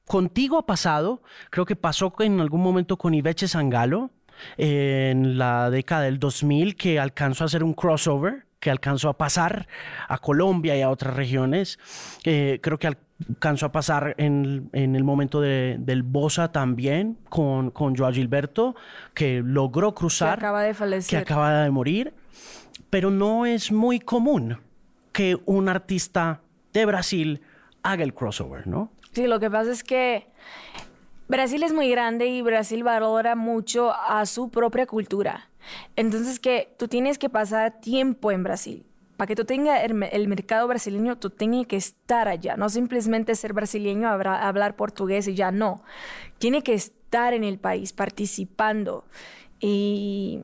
[0.06, 4.12] contigo ha pasado, creo que pasó en algún momento con Iveche Sangalo
[4.58, 9.68] en la década del 2000 que alcanzó a hacer un crossover, que alcanzó a pasar
[10.08, 11.80] a Colombia y a otras regiones.
[12.24, 18.12] Eh, creo que alcanzó a pasar en, el momento del Bosa también con, con Joao
[18.12, 18.76] Gilberto,
[19.14, 20.40] que logró cruzar.
[20.40, 21.10] Que acaba de fallecer.
[21.10, 22.14] Que acaba de morir.
[22.90, 24.58] Pero no es muy común
[25.12, 26.42] que un artista
[26.74, 27.42] de Brasil
[27.84, 28.92] haga el crossover, ¿no?
[29.14, 30.28] Sí, lo que pasa es que
[31.28, 35.50] Brasil es muy grande y Brasil valora mucho a su propia cultura.
[35.96, 38.86] Entonces que tú tienes que pasar tiempo en Brasil.
[39.18, 42.56] Para que tú tengas el, mercado brasileño, tú tienes que estar allá.
[42.56, 45.84] No simplemente ser brasileño, hablar portugués y ya no.
[46.38, 49.04] Tiene que estar en el país, participando.
[49.60, 50.44] Y,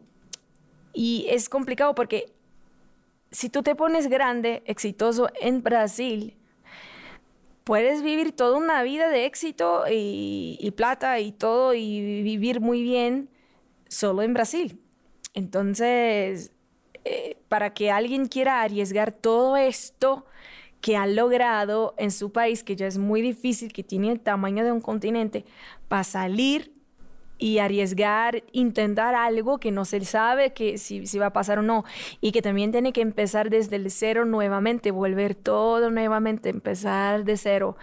[0.91, 2.34] y es complicado porque
[3.35, 6.37] si tú te pones grande, exitoso en Brasil,
[7.65, 13.29] puedes vivir toda una vida de éxito y, plata y todo y vivir muy bien
[13.89, 14.79] solo en Brasil.
[15.33, 16.53] Entonces,
[17.03, 20.25] eh, para que alguien quiera arriesgar todo esto
[20.79, 24.63] que ha logrado en su país, que ya es muy difícil, que tiene el tamaño
[24.63, 25.43] de un continente,
[25.89, 26.74] para salir
[27.37, 31.61] y arriesgar, intentar algo que no se sabe que si, si, va a pasar o
[31.61, 31.83] no,
[32.21, 37.37] y que también tiene que empezar desde el cero nuevamente, volver todo nuevamente, empezar de
[37.37, 37.77] cero,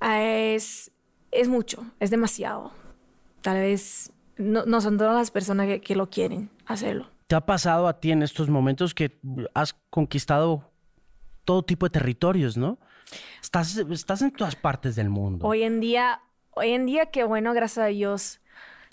[0.00, 0.90] ah, es,
[1.30, 2.72] es mucho, es demasiado.
[3.42, 7.08] Tal vez no, no son todas las personas que, que lo quieren hacerlo.
[7.26, 9.18] ¿Te ha pasado a ti en estos momentos que
[9.54, 10.70] has conquistado
[11.44, 12.78] todo tipo de territorios, ¿no?
[13.42, 15.46] Estás, estás en todas partes del mundo.
[15.46, 18.39] Hoy en día, hoy en día, qué bueno, gracias a Dios,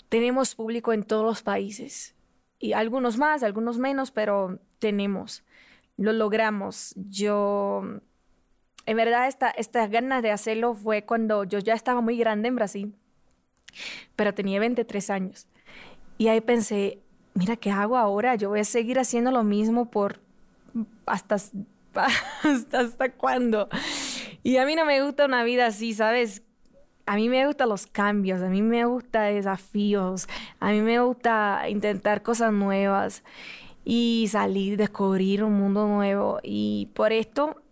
[0.08, 2.14] tenemos público en todos los países.
[2.58, 5.44] Y algunos más, algunos menos, pero tenemos.
[5.96, 6.94] Lo logramos.
[6.96, 7.82] Yo,
[8.86, 12.56] en verdad, esta, esta ganas de hacerlo fue cuando yo ya estaba muy grande en
[12.56, 12.94] Brasil,
[14.16, 15.48] pero tenía 23 años.
[16.16, 17.00] Y ahí pensé,
[17.34, 18.34] mira, ¿qué hago ahora?
[18.34, 20.20] Yo voy a seguir haciendo lo mismo por
[21.06, 21.36] hasta
[22.42, 23.68] ¿Hasta, ¿Hasta cuándo?
[24.42, 26.42] Y a mí no me gusta una vida así, ¿sabes?
[27.08, 30.28] A mí me gustan los cambios, a mí me gustan desafíos,
[30.60, 33.22] a mí me gusta intentar cosas nuevas
[33.82, 36.38] y salir, descubrir un mundo nuevo.
[36.42, 37.62] Y por esto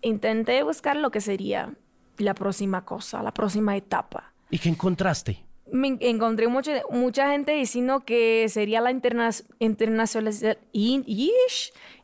[0.00, 1.74] intenté buscar lo que sería
[2.16, 4.32] la próxima cosa, la próxima etapa.
[4.48, 5.44] ¿Y qué encontraste?
[5.70, 11.04] Me encontré mucha, mucha gente diciendo que sería la interna internacionalización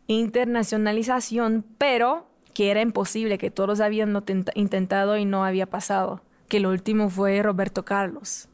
[0.07, 4.23] internacionalización, pero que era imposible, que todos habían
[4.55, 6.21] intentado y no había pasado.
[6.49, 8.49] Que lo último fue Roberto Carlos.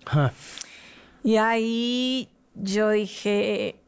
[1.23, 3.81] Y ahí yo dije,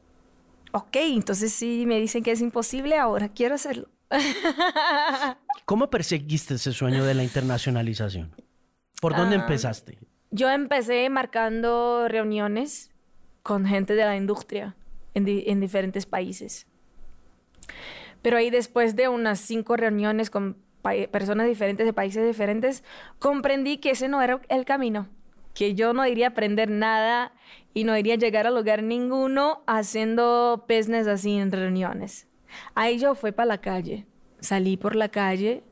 [0.72, 3.88] ok, entonces si me dicen que es imposible, ahora quiero hacerlo.
[5.64, 8.32] ¿Cómo perseguiste ese sueño de la internacionalización?
[9.00, 9.98] ¿Por dónde ah, empezaste?
[10.30, 12.90] Yo empecé marcando reuniones
[13.42, 14.76] con gente de la industria
[15.14, 16.66] en diferentes países.
[18.22, 20.56] Pero ahí después de unas cinco reuniones con
[21.10, 22.84] personas diferentes de países diferentes,
[23.18, 25.08] comprendí que ese no era el camino,
[25.54, 27.32] que yo no iría a aprender nada
[27.74, 32.26] y no iría a llegar a lugar ninguno haciendo business así en reuniones.
[32.74, 34.06] Ahí yo fui para la calle,
[34.40, 35.62] salí por la calle,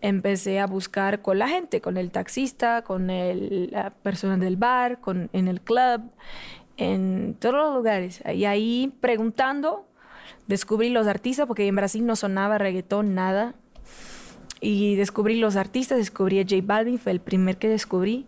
[0.00, 5.00] empecé a buscar con la gente, con el taxista, con el, la persona del bar,
[5.00, 6.10] con, en el club,
[6.76, 8.22] en todos los lugares.
[8.32, 9.86] Y ahí preguntando
[10.46, 13.54] descubrí los artistas, porque en Brasil no sonaba reggaetón, nada.
[14.60, 18.26] Y descubrí los artistas, descubrí a J Balvin, fue el primer que descubrí.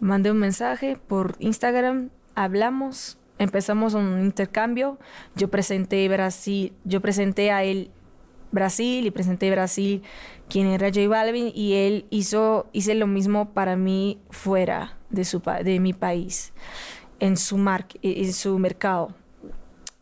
[0.00, 4.98] Mandé un mensaje por Instagram, hablamos, empezamos un intercambio.
[5.34, 7.90] Yo presenté Brasil, yo presenté a él
[8.52, 10.02] Brasil y presenté Brasil
[10.48, 15.42] quién era J Balvin y él hizo hice lo mismo para mí fuera de su
[15.62, 16.52] de mi país
[17.20, 19.14] en su mar, en su mercado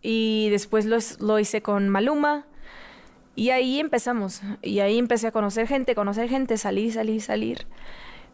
[0.09, 0.87] y después
[1.19, 2.47] lo hice con Maluma.
[3.37, 4.41] Y ahí empezamos.
[4.63, 7.67] Y ahí empecé a conocer gente, conocer gente, salir, salir, salir.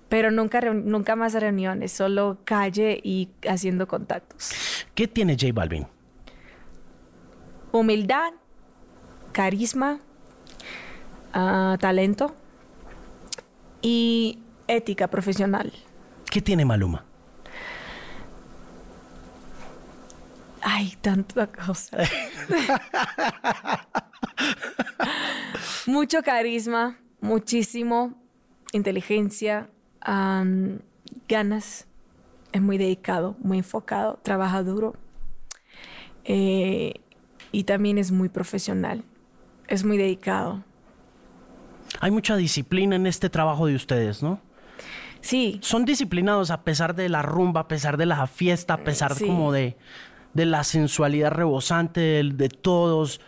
[0.08, 4.52] Pero nunca, nunca más reuniones, solo calle y haciendo contactos.
[4.94, 5.86] ¿Qué tiene J Balvin?
[7.72, 8.32] Humildad,
[9.32, 9.98] carisma,
[11.34, 12.36] uh, talento
[13.80, 14.38] y
[14.68, 15.72] ética profesional.
[16.30, 17.04] ¿Qué tiene Maluma?
[20.60, 21.98] Ay, tanta cosa.
[25.86, 28.14] Mucho carisma, muchísimo
[28.72, 29.68] inteligencia,
[31.28, 31.86] ganas.
[32.52, 34.94] Es muy dedicado, muy enfocado, trabaja duro.
[36.24, 36.94] Eh,
[37.50, 39.04] y también es muy profesional.
[39.68, 40.62] Es muy dedicado.
[42.00, 44.40] Hay mucha disciplina en este trabajo de ustedes, ¿no?
[45.20, 45.58] Sí.
[45.62, 49.52] Son disciplinados a pesar de la rumba, a pesar de la fiesta, a pesar como
[49.52, 49.76] de,
[50.34, 53.20] de la sensualidad rebosante de, todos.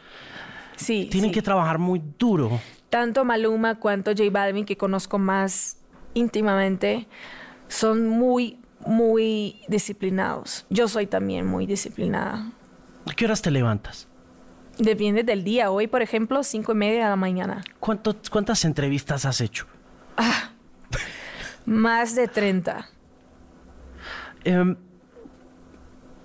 [0.76, 1.08] Sí.
[1.10, 2.60] Tienen que trabajar muy duro.
[2.90, 5.78] Tanto Maluma cuanto J Balvin, que conozco más
[6.14, 7.06] íntimamente,
[7.68, 10.66] son muy, muy disciplinados.
[10.70, 12.52] Yo soy también muy disciplinada.
[13.06, 14.08] ¿A qué horas te levantas?
[14.78, 15.70] Depende del día.
[15.70, 17.62] Hoy, por ejemplo, cinco y media de la mañana.
[17.78, 19.66] ¿Cuántas entrevistas has hecho?
[20.16, 20.50] Ah,
[21.66, 22.88] más de 30.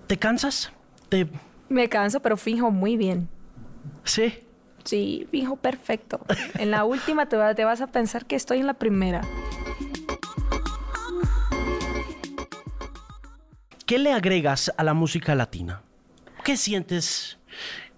[0.07, 0.71] ¿Te cansas?
[1.09, 1.27] ¿Te...
[1.69, 3.29] Me canso, pero fijo muy bien.
[4.03, 4.39] ¿Sí?
[4.83, 6.19] Sí, fijo perfecto.
[6.57, 9.21] En la última te, te vas a pensar que estoy en la primera.
[13.85, 15.81] ¿Qué le agregas a la música latina?
[16.43, 17.37] ¿Qué sientes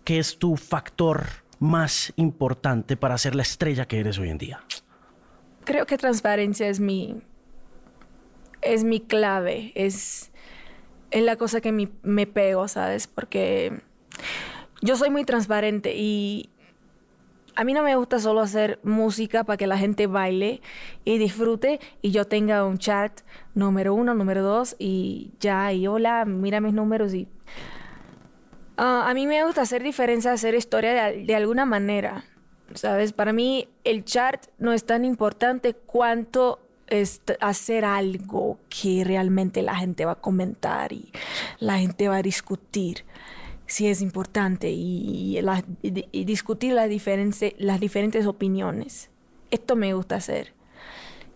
[0.04, 1.26] que es tu factor
[1.60, 4.63] más importante para ser la estrella que eres hoy en día?
[5.63, 7.22] creo que transparencia es mi,
[8.62, 10.32] es mi clave, es,
[11.12, 13.08] es la cosa que me pego, ¿sabes?
[13.08, 13.82] Porque
[14.82, 16.50] yo soy muy transparente y
[17.56, 20.62] a mí no me gusta solo hacer música para que la gente baile
[21.06, 23.22] y disfrute y yo tenga un chat
[23.54, 27.28] número uno, número dos y ya, y hola, mira mis números y...
[28.78, 32.24] Ah, a mí me gusta hacer diferencia, hacer historia de, de alguna manera,
[32.74, 33.13] ¿sabes?
[33.13, 39.76] Para mí el chart no es tan importante cuanto es hacer algo que realmente la
[39.76, 41.12] gente va a comentar y
[41.60, 43.06] la gente va a discutir
[43.72, 45.40] si es importante y,
[46.26, 46.90] discutir las,
[47.58, 49.10] las diferentes opiniones.
[49.50, 50.54] Esto me gusta hacer.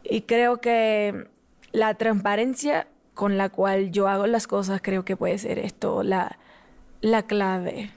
[0.04, 1.30] Y creo que
[1.72, 6.38] la transparencia con la cual yo hago las cosas creo que puede ser esto la,
[7.00, 7.92] la clave.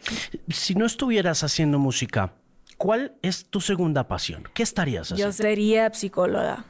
[0.48, 2.32] Si no estuvieras haciendo música,
[2.76, 4.44] ¿cuál es tu segunda pasión?
[4.54, 5.32] ¿Qué estarías haciendo?
[5.32, 6.64] Yo sería psicóloga,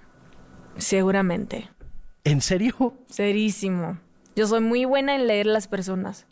[0.78, 1.68] seguramente.
[2.24, 2.94] ¿En serio?
[3.10, 3.98] Serísimo.
[4.34, 6.26] Yo soy muy buena en leer las personas.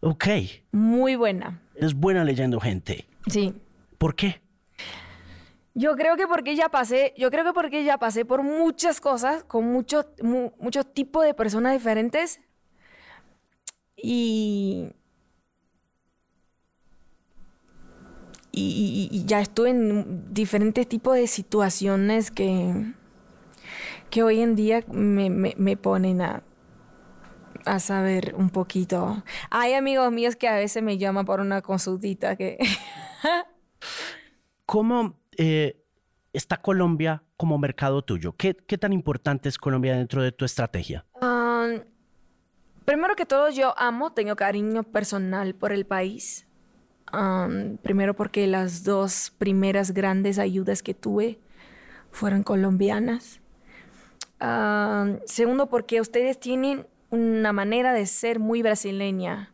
[0.00, 0.26] Ok.
[0.72, 1.62] Muy buena.
[1.74, 3.06] Es buena leyendo gente.
[3.26, 3.54] Sí.
[3.98, 4.40] ¿Por qué?
[5.74, 9.44] Yo creo que porque ya pasé, yo creo que porque ya pasé por muchas cosas,
[9.44, 12.40] con muchos mucho tipos de personas diferentes.
[13.96, 14.92] Y,
[18.52, 22.92] y, ya estuve en diferentes tipos de situaciones que,
[24.08, 26.42] que hoy en día me, me ponen a,
[27.66, 29.22] a saber un poquito.
[29.50, 32.58] Hay amigos míos que a veces me llaman por una consultita que...
[34.66, 35.80] ¿Cómo eh,
[36.32, 38.34] está Colombia como mercado tuyo?
[38.36, 41.04] ¿Qué, tan importante es Colombia dentro de tu estrategia?
[42.84, 46.46] primero que todo, yo amo, tengo cariño personal por el país.
[47.82, 51.38] primero porque las dos primeras grandes ayudas que tuve
[52.10, 53.40] fueron colombianas.
[55.26, 59.52] segundo porque ustedes tienen una manera de ser muy brasileña.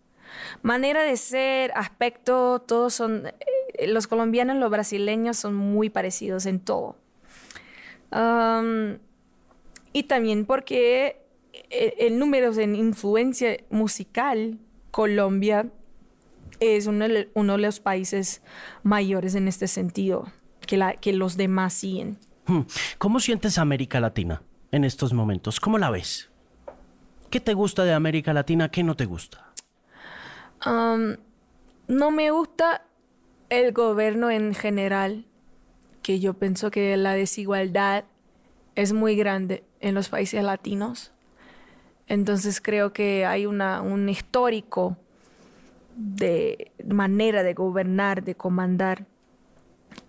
[0.62, 3.26] Manera de ser, aspecto, todos son,
[3.74, 6.96] eh, los colombianos, los brasileños son muy parecidos en todo.
[9.92, 11.22] y también porque
[11.70, 14.58] eh, el, número de influencia musical,
[14.90, 15.66] Colombia
[16.60, 18.42] es uno de, los países
[18.82, 20.30] mayores en este sentido,
[20.66, 22.18] que, que los demás siguen.
[22.46, 22.60] Hmm.
[22.98, 25.60] ¿Cómo sientes América Latina en estos momentos?
[25.60, 26.30] ¿Cómo la ves?
[27.30, 28.70] ¿Qué te gusta de América Latina?
[28.70, 29.52] ¿Qué no te gusta?
[31.86, 32.82] no me gusta
[33.50, 35.24] el gobierno en general,
[36.02, 38.04] que yo pienso que la desigualdad
[38.74, 41.12] es muy grande en los países latinos.
[42.08, 44.96] Entonces creo que hay una, un histórico
[45.96, 49.06] de manera de gobernar, de comandar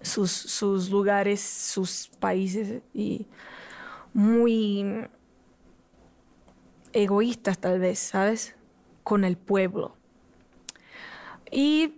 [0.01, 3.27] sus, sus lugares, sus países y
[4.13, 5.07] muy
[7.03, 8.55] egoístas tal vez, ¿sabes?
[9.03, 9.95] Con el pueblo.
[11.51, 11.93] Y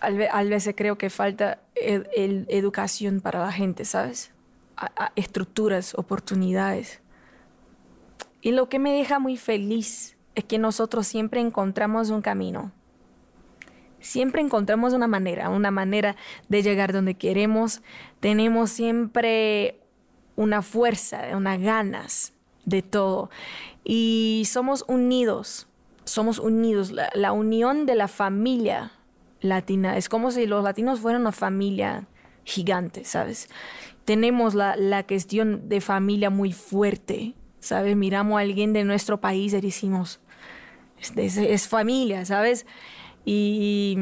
[0.00, 4.32] a veces creo que falta educación para la gente, ¿sabes?
[5.16, 7.00] estructuras, oportunidades.
[8.40, 12.70] Y lo que me deja muy feliz es que nosotros siempre encontramos un camino.
[13.98, 16.14] Siempre encontramos una manera, una manera
[16.48, 17.82] de llegar donde queremos.
[18.20, 19.80] Tenemos siempre
[20.38, 22.32] una fuerza, unas ganas
[22.64, 23.28] de todo.
[23.84, 25.66] Y somos unidos,
[26.04, 26.92] somos unidos.
[26.92, 28.92] La, unión de la familia
[29.40, 32.06] latina es como si los latinos fueran una familia
[32.44, 33.48] gigante, ¿sabes?
[34.04, 37.96] Tenemos la, la cuestión de familia muy fuerte, ¿sabes?
[37.96, 40.20] Miramos a alguien de nuestro país y decimos,
[41.16, 42.64] es familia, ¿sabes?
[43.24, 43.98] Y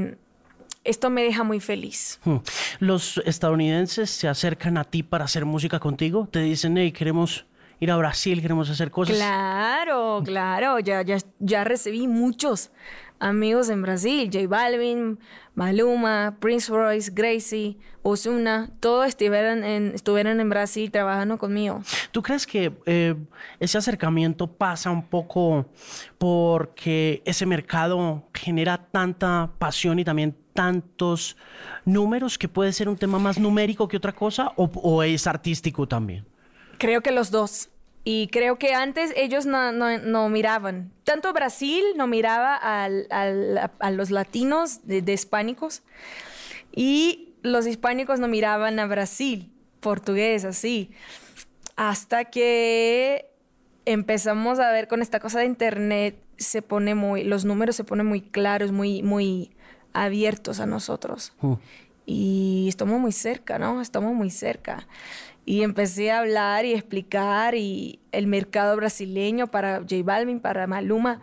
[0.86, 2.20] esto me deja muy feliz.
[2.24, 2.36] Hmm.
[2.78, 6.28] ¿Los estadounidenses se acercan a ti para hacer música contigo?
[6.30, 7.46] ¿Te dicen, hey, queremos
[7.80, 9.16] ir a Brasil, queremos hacer cosas?
[9.16, 12.70] Claro, claro, ya, ya, ya recibí muchos
[13.18, 15.18] amigos en Brasil, J Balvin,
[15.54, 21.80] Maluma, Prince Royce, Gracie, Ozuna, todos estuvieron en, estuvieron en Brasil trabajando conmigo.
[22.12, 23.14] ¿Tú crees que eh,
[23.58, 25.66] ese acercamiento pasa un poco
[26.18, 31.36] porque ese mercado genera tanta pasión y también tantos
[31.84, 36.26] números que puede ser un tema más numérico que otra cosa o es artístico también?
[36.78, 37.70] Creo que los dos.
[38.08, 40.92] Y creo que antes ellos no, miraban.
[41.02, 45.82] Tanto Brasil no miraba a los latinos de, hispánicos
[46.72, 49.50] y los hispánicos no miraban a Brasil,
[49.80, 50.92] portugués, así.
[51.74, 53.28] Hasta que
[53.86, 58.06] empezamos a ver con esta cosa de internet, se pone muy, los números se ponen
[58.06, 59.50] muy claros, muy, muy
[60.04, 61.32] abiertos a nosotros.
[61.40, 61.54] Mm.
[62.08, 63.80] y estamos muy cerca, ¿no?
[63.80, 64.86] Estamos muy cerca.
[65.44, 71.20] Y empecé a hablar y explicar y el mercado brasileño para J Balvin, para Maluma,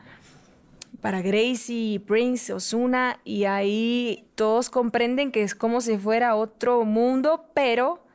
[1.01, 7.45] para Gracie, Prince, Osuna, y ahí todos comprenden que es como si fuera otro mundo,
[7.53, 8.05] pero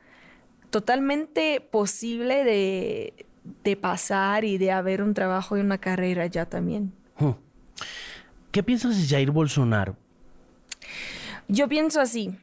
[0.71, 3.25] totalmente posible de,
[3.63, 6.91] de pasar y de haber un trabajo y una carrera ya también.
[7.19, 7.31] Hmm.
[8.51, 9.95] ¿Qué piensas de Jair Bolsonaro?
[11.47, 12.37] Yo pienso así.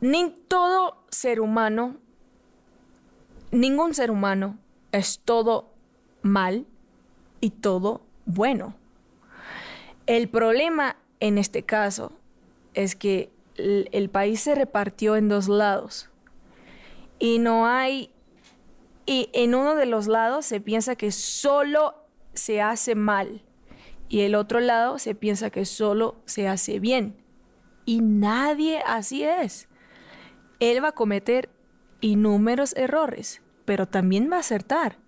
[0.00, 1.96] Ni todo ser humano,
[3.52, 4.58] ningún ser humano
[4.90, 5.72] es todo
[6.22, 6.66] mal
[7.40, 8.74] y todo bueno.
[10.06, 12.12] El problema en este caso
[12.74, 16.10] es que el, país se repartió en dos lados
[17.18, 18.10] y no hay,
[19.06, 21.94] y en uno de los lados se piensa que solo
[22.34, 23.42] se hace mal
[24.08, 27.21] y el otro lado se piensa que solo se hace bien.
[27.84, 29.68] Y nadie así es.
[30.60, 31.50] Él va a cometer
[32.00, 34.98] innúmeros errores, pero también va a acertar.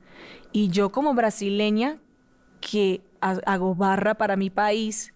[0.52, 1.98] Y yo como brasileña,
[2.60, 5.12] que hago barra para mi país,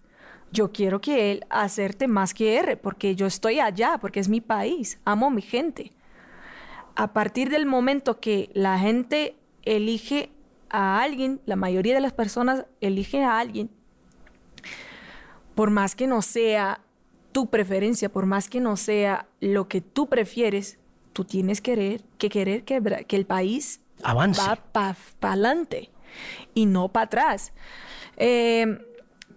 [0.51, 4.41] yo quiero que él acerte más que R, porque yo estoy allá, porque es mi
[4.41, 5.91] país, amo a mi gente.
[6.95, 10.31] A partir del momento que la gente elige
[10.69, 13.69] a alguien, la mayoría de las personas elige a alguien,
[15.55, 16.81] por más que no sea
[17.39, 20.77] tu preferencia, por más que no sea lo que tú prefieres,
[21.13, 24.41] tú tienes que querer que, querer que, el país Avance.
[24.41, 25.89] va para adelante
[26.53, 27.53] y no para atrás.
[28.17, 28.77] Eh,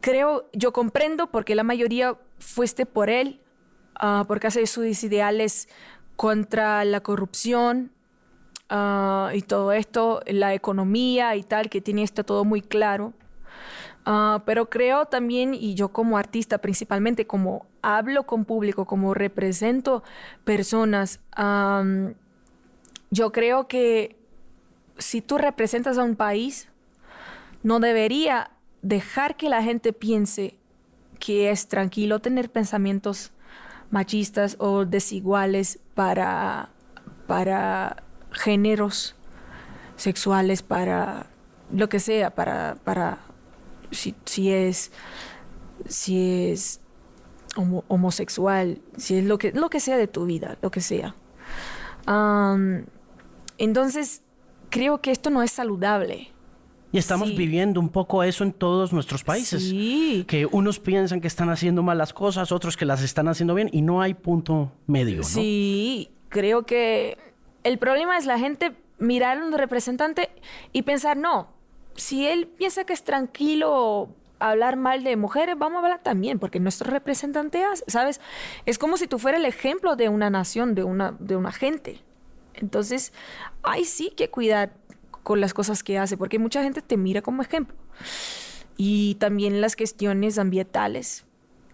[0.00, 3.40] creo, yo comprendo por qué la mayoría fuiste por él,
[4.02, 5.68] uh, porque hace sus ideales
[6.16, 7.92] contra la corrupción
[8.68, 13.12] ah, y todo esto, la economía y tal, que tiene esto todo muy claro.
[14.04, 20.02] Ah, pero creo también, y yo como artista principalmente, como hablo con público, como represento
[20.44, 21.20] personas,
[23.10, 24.16] yo creo que
[24.98, 26.68] si tú representas a un país,
[27.62, 28.50] no debería
[28.82, 30.56] dejar que la gente piense
[31.20, 33.30] que es tranquilo tener pensamientos
[33.90, 36.70] machistas o desiguales para,
[37.28, 39.14] para géneros
[39.94, 41.26] sexuales, para
[41.72, 43.18] lo que sea, para, para
[43.92, 44.90] si, es,
[45.86, 46.80] si es
[47.54, 51.14] homosexual, si es lo que, lo que sea de tu vida, lo que sea.
[53.58, 54.22] entonces,
[54.70, 56.28] creo que esto no es saludable.
[56.94, 59.62] Y estamos viviendo un poco eso en todos nuestros países.
[59.62, 60.24] Sí.
[60.28, 63.70] Que unos piensan que están haciendo mal las cosas, otros que las están haciendo bien
[63.72, 65.18] y no hay punto medio.
[65.18, 65.24] ¿no?
[65.24, 67.16] Sí, creo que
[67.64, 70.28] el problema es la gente mirar a un representante
[70.72, 71.48] y pensar, no,
[71.96, 76.58] si él piensa que es tranquilo hablar mal de mujeres, vamos a hablar también, porque
[76.60, 78.20] nuestro representante ¿sabes?
[78.66, 82.02] Es como si tú fueras el ejemplo de una nación, de una, de una gente.
[82.54, 83.12] Entonces,
[83.62, 84.72] hay sí que cuidar
[85.22, 87.76] con las cosas que hace, porque mucha gente te mira como ejemplo.
[88.76, 91.24] Y también las cuestiones ambientales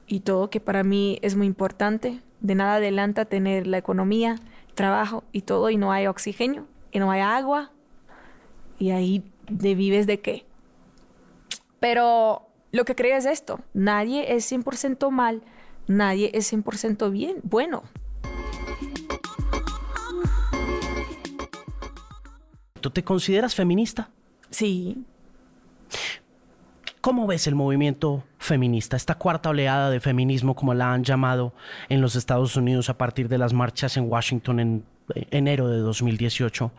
[0.06, 2.20] y todo, que para mí es muy importante.
[2.40, 4.36] De nada adelanta tener la economía,
[4.74, 7.72] trabajo y todo, y no hay oxígeno, y no hay agua,
[8.78, 10.44] y ahí de vives de qué.
[11.80, 15.42] Pero lo que creo es esto, nadie es 100% mal,
[15.86, 17.82] nadie es 100% bien, bueno.
[22.80, 24.10] ¿Tú te consideras feminista?
[24.50, 25.04] Sí.
[27.00, 31.54] ¿Cómo ves el movimiento feminista, esta cuarta oleada de feminismo, como la han llamado
[31.88, 34.84] en los Estados Unidos a partir de las marchas en Washington en
[35.30, 36.70] enero de 2018?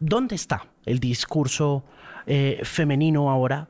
[0.00, 1.84] ¿Dónde está el discurso
[2.26, 3.68] eh, femenino ahora?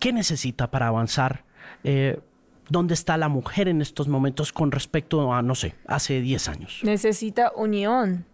[0.00, 1.44] ¿Qué necesita para avanzar?
[1.84, 2.20] Eh,
[2.68, 6.80] ¿Dónde está la mujer en estos momentos con respecto a, no sé, hace 10 años?
[6.82, 8.24] Necesita unión.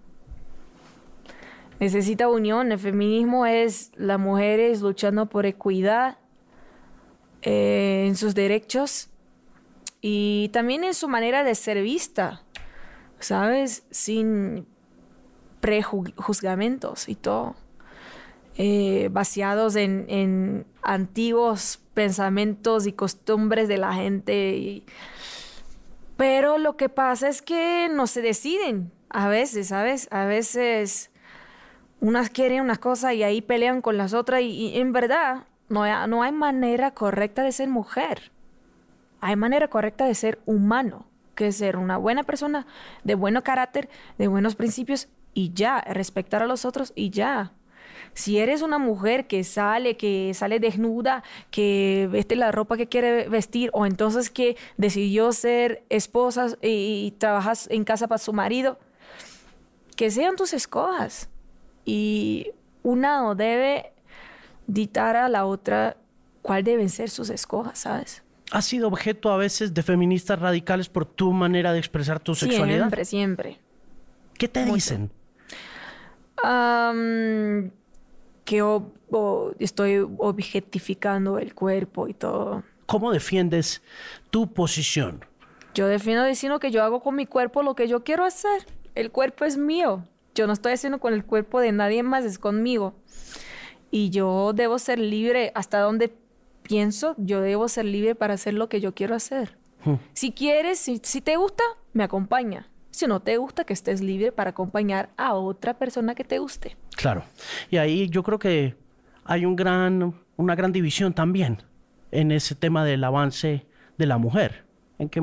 [1.80, 2.72] Necesita unión.
[2.72, 6.16] El feminismo es las mujeres luchando por equidad
[7.42, 9.10] eh, en sus derechos
[10.00, 12.42] y también en su manera de ser vista,
[13.18, 13.84] ¿sabes?
[13.90, 14.66] Sin
[15.60, 17.54] prejuzgamentos y todo,
[18.56, 24.82] eh, vaciados en, antiguos pensamientos y costumbres de la gente.
[26.16, 30.08] Pero lo que pasa es que no se deciden a veces, ¿sabes?
[30.10, 31.10] A veces
[32.00, 36.08] unas quieren una cosa y ahí pelean con las otras y, en verdad no hay,
[36.08, 38.32] no hay manera correcta de ser mujer.
[39.20, 42.66] Hay manera correcta de ser humano, que es ser una buena persona,
[43.04, 47.52] de buen carácter, de buenos principios y ya, respetar a los otros y ya.
[48.14, 53.28] Si eres una mujer que sale, que sale desnuda, que veste la ropa que quiere
[53.28, 58.78] vestir, o entonces que decidió ser esposa y, y trabajas en casa para su marido,
[59.94, 61.28] que sean tus escogas.
[61.84, 62.52] Y
[62.82, 63.92] una no debe
[64.66, 65.96] dictar a la otra
[66.42, 68.22] cuál deben ser sus escogas, ¿sabes?
[68.50, 72.78] ¿Has sido objeto a veces de feministas radicales por tu manera de expresar tu sexualidad?
[72.78, 73.58] Siempre, siempre.
[74.38, 75.10] ¿Qué te dicen?
[76.44, 77.70] Am,
[78.44, 82.62] que o- o estoy objetificando el cuerpo y todo.
[82.86, 83.82] ¿Cómo defiendes
[84.30, 85.24] tu posición?
[85.74, 88.66] Yo defiendo diciendo que yo hago con mi cuerpo lo que yo quiero hacer.
[88.94, 90.04] El cuerpo es mío.
[90.34, 92.94] Yo no estoy haciendo con el cuerpo de nadie más, es conmigo.
[93.90, 96.14] Y yo debo ser libre hasta donde
[96.62, 99.56] pienso, yo debo ser libre para hacer lo que yo quiero hacer.
[100.12, 101.62] Si quieres, si, si te gusta,
[101.92, 102.68] me acompaña.
[102.98, 106.76] Si no te gusta, que estés libre para acompañar a otra persona que te guste.
[106.96, 107.22] Claro.
[107.70, 108.74] Y ahí yo creo que
[109.24, 111.62] hay un gran, una gran división también
[112.10, 113.64] en ese tema del avance
[113.98, 114.64] de la mujer,
[114.98, 115.22] en que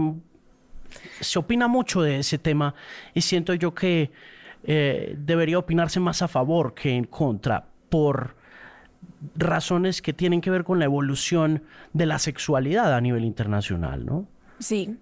[1.19, 2.75] se opina mucho de ese tema
[3.13, 4.09] y siento yo que
[4.63, 8.37] eh, debería opinarse más a favor que en contra por
[9.35, 14.29] razones que tienen que ver con la evolución de la sexualidad a nivel internacional, ¿no?
[14.59, 14.97] Sí,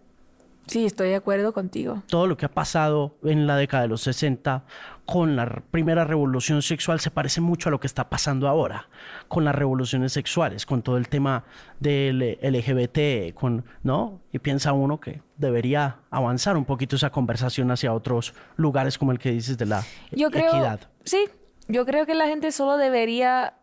[0.68, 2.04] sí, estoy de acuerdo contigo.
[2.08, 4.64] todo lo que ha pasado en la década de los 60
[5.06, 8.88] con la primera revolución sexual se parece mucho a lo que está pasando ahora
[9.28, 11.44] con las revoluciones sexuales, con todo el tema
[11.82, 14.22] del LGBT, con, ¿no?
[14.32, 19.20] Y piensa uno que debería avanzar un poquito esa conversación hacia otros lugares como el
[19.20, 20.80] que dices de la Yo creo, equidad.
[21.04, 21.26] sí,
[21.68, 23.56] yo creo que la gente solo debería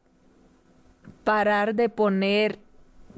[1.24, 2.59] parar de poner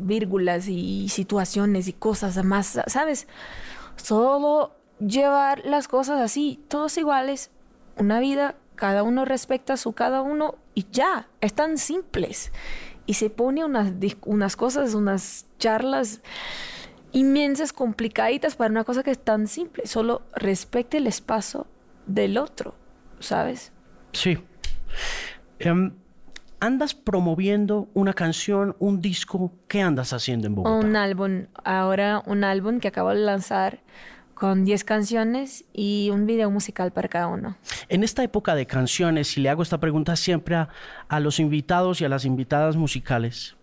[0.06, 3.26] vírgulas y situaciones y cosas más, ¿sabes?
[3.96, 7.50] Solo llevar las cosas así, todos iguales,
[7.96, 12.52] una vida, cada uno respecta a su cada uno y ya, es tan simples.
[13.06, 13.92] Y se pone unas,
[14.24, 16.20] unas cosas, unas charlas
[17.12, 19.86] inmensas, complicaditas para una cosa que es tan simple.
[19.86, 21.66] Solo respecte el espacio
[22.06, 22.74] del otro,
[23.20, 23.72] ¿sabes?
[24.12, 24.38] Sí.
[25.58, 25.94] Em,
[26.62, 30.86] andas promoviendo una canción, un disco, ¿qué andas haciendo en Bogotá?
[30.86, 33.80] Un álbum, ahora un álbum que acabo de lanzar
[34.34, 37.56] con 10 canciones y un video musical para cada uno.
[37.88, 40.68] En esta época de canciones, y le hago esta pregunta siempre a,
[41.08, 43.56] a los invitados y a las invitadas musicales,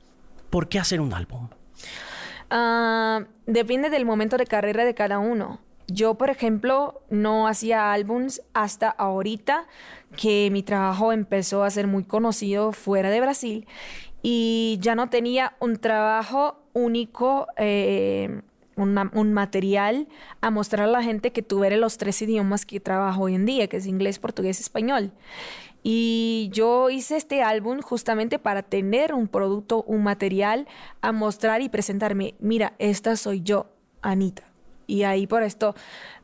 [0.49, 1.47] ¿por qué hacer un álbum?
[2.49, 5.61] Ah, depende del momento de carrera de cada uno.
[5.91, 9.67] Yo, por ejemplo, no hacía álbums hasta ahorita
[10.15, 13.67] que mi trabajo empezó a ser muy conocido fuera de Brasil
[14.21, 18.41] y ya no tenía un trabajo único, eh,
[18.75, 20.07] un material
[20.41, 23.67] a mostrar a la gente que tuviera los tres idiomas que trabajo hoy en día,
[23.67, 25.11] que es inglés, portugués, español.
[25.81, 30.67] Y yo hice este álbum justamente para tener un producto, un material
[31.01, 32.35] a mostrar y presentarme.
[32.39, 33.67] Mira, esta soy yo,
[34.01, 34.48] Anita.
[34.89, 35.75] Y ahí por esto,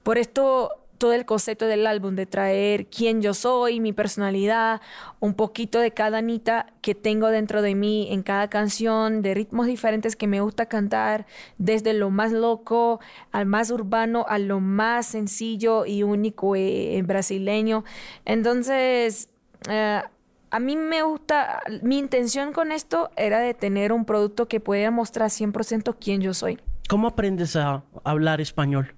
[0.04, 4.82] por esto todo el concepto del álbum de traer quién yo soy, mi personalidad,
[5.20, 9.68] un poquito de cada Anita que tengo dentro de mí en cada canción, de ritmos
[9.68, 11.26] diferentes que me gusta cantar,
[11.58, 13.00] desde lo más loco
[13.32, 17.84] al más urbano, a lo más sencillo y único eh, brasileño.
[18.24, 19.30] Entonces,
[19.70, 20.02] eh,
[20.50, 24.92] a mí me gusta, mi intención con esto era de tener un producto que pudiera
[24.92, 26.60] mostrar 100% quién yo soy.
[26.88, 28.96] ¿Cómo aprendes a hablar español?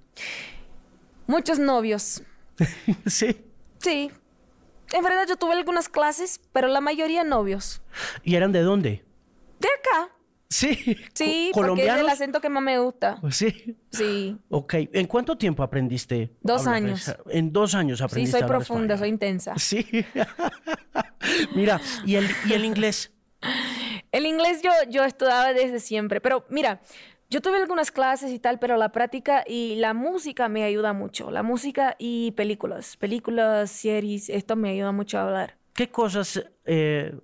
[1.26, 2.22] Muchos novios.
[3.06, 3.36] sí.
[3.78, 4.10] Sí.
[4.92, 7.82] En verdad yo tuve algunas clases, pero la mayoría novios.
[8.24, 9.04] ¿Y eran de dónde?
[9.60, 10.10] De acá.
[10.50, 10.96] Sí.
[11.12, 12.12] Sí, Co- porque es el ¿Colombianos?
[12.12, 13.20] acento que más me gusta.
[13.30, 13.76] Sí.
[13.90, 14.38] Sí.
[14.48, 14.74] Ok.
[14.94, 16.32] ¿En cuánto tiempo aprendiste?
[16.40, 17.02] Dos años.
[17.02, 19.54] esa- En dos años Sí, aprendiste soy a hablar profunda, soy intensa.
[19.58, 19.86] Sí.
[21.54, 23.12] Mira, ¿y el, ¿y el inglés?
[24.10, 26.80] El inglés yo, yo estudiaba desde siempre, pero mira,
[27.30, 31.30] yo tuve algunas clases y tal, pero la práctica y la música me ayuda mucho.
[31.30, 35.56] La música y películas, películas, series, esto me ayuda mucho a hablar.
[35.74, 37.14] ¿Qué cosas eh,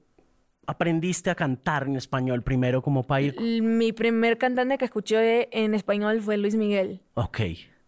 [0.67, 3.05] aprendiste a cantar en español primero como?
[3.09, 7.01] L- Mi primer cantante que escuché en español fue Luis Miguel.
[7.15, 7.41] Ok.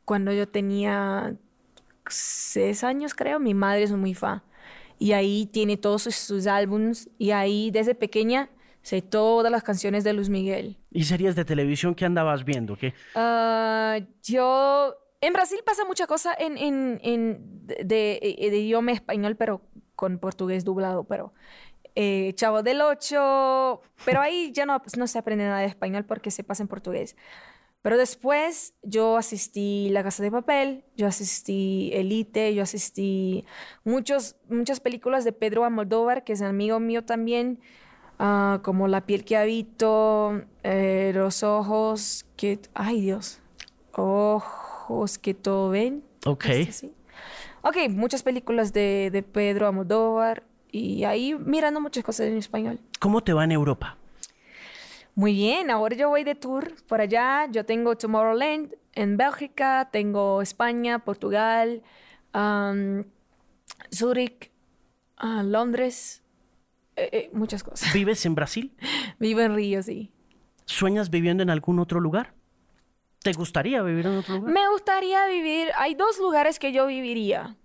[0.04, 1.36] Cuando yo tenía
[2.08, 4.42] seis años, creo, mi madre es muy fan.
[4.98, 7.10] Y ahí tiene todos sus, sus álbums.
[7.18, 8.48] Y ahí desde pequeña
[8.86, 10.76] sé todas las canciones de Luis Miguel.
[10.92, 12.76] ¿Y series de televisión que andabas viendo?
[12.76, 12.94] ¿Qué?
[13.14, 14.94] Ah, yo...
[15.20, 19.62] En Brasil pasa mucha cosa en, en, en de, de- de idioma español, pero
[19.96, 21.32] con portugués doblado, pero...
[21.96, 26.30] eh, Chavo del Ocho, pero ahí ya no, no se aprende nada de español porque
[26.30, 27.16] se pasa en portugués.
[27.82, 33.44] Pero después yo asistí La Casa de Papel, yo asistí Elite, yo asistí
[33.84, 37.58] muchos, muchas películas de Pedro Almodóvar, que es amigo mío también,
[38.18, 42.58] ah, como La piel que habito, eh, Los ojos que...
[42.74, 43.40] Ay Dios,
[43.92, 46.02] ojos que todo ven.
[46.24, 46.44] Ok.
[46.46, 46.92] Este, sí.
[47.62, 52.78] Ok, muchas películas de, de Pedro Almodóvar y ahí mirando muchas cosas en español.
[53.00, 53.96] ¿Cómo te va en Europa?
[55.16, 57.46] Muy bien, ahora yo voy de tour por allá.
[57.50, 61.82] Yo tengo Tomorrowland en Bélgica, tengo España, Portugal,
[62.34, 63.02] um,
[63.90, 64.50] Zurich,
[65.16, 66.22] ah, Londres,
[66.96, 67.92] eh, eh, muchas cosas.
[67.94, 68.74] ¿Vives en Brasil?
[69.18, 70.12] Vivo en Río, sí.
[70.64, 72.34] ¿Sueñas viviendo en algún otro lugar?
[73.22, 74.52] ¿Te gustaría vivir en otro lugar?
[74.52, 77.56] Me gustaría vivir, hay dos lugares que yo viviría,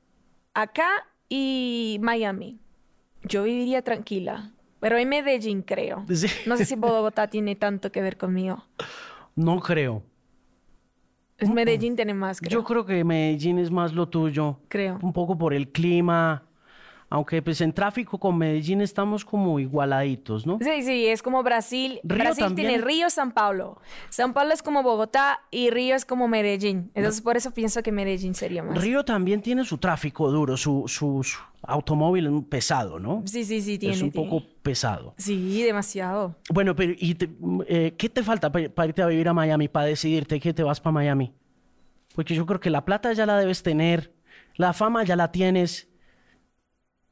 [0.53, 0.89] acá
[1.29, 2.59] y Miami.
[3.23, 6.05] Yo viviría tranquila, pero en Medellín creo.
[6.09, 6.27] Sí.
[6.45, 8.65] No sé si Bogotá tiene tanto que ver conmigo.
[9.35, 10.03] No creo.
[11.37, 12.51] Es Medellín tiene más, creo.
[12.51, 14.59] Yo creo que Medellín es más lo tuyo.
[14.67, 14.99] Creo.
[15.01, 16.43] Un poco por el clima.
[17.13, 20.59] Aunque pues en tráfico con Medellín estamos como igualaditos, ¿no?
[20.61, 21.99] Sí, sí, es como Brasil.
[22.03, 22.69] Río Brasil también.
[22.69, 23.81] tiene Río, San Paulo.
[24.09, 26.89] San Paulo es como Bogotá y Río es como Medellín.
[26.95, 28.81] Entonces por eso pienso que Medellín sería más.
[28.81, 33.23] Río también tiene su tráfico duro, su, su, su automóvil pesado, ¿no?
[33.25, 33.93] Sí, sí, sí, tiene.
[33.95, 34.29] es un tiene.
[34.29, 35.13] poco pesado.
[35.17, 36.35] Sí, demasiado.
[36.49, 37.29] Bueno, pero ¿y te-
[37.67, 40.63] eh, qué te falta pa- para irte a vivir a Miami, para decidirte que te
[40.63, 41.33] vas para Miami?
[42.15, 44.13] Porque yo creo que la plata ya la debes tener,
[44.55, 45.89] la fama ya la tienes,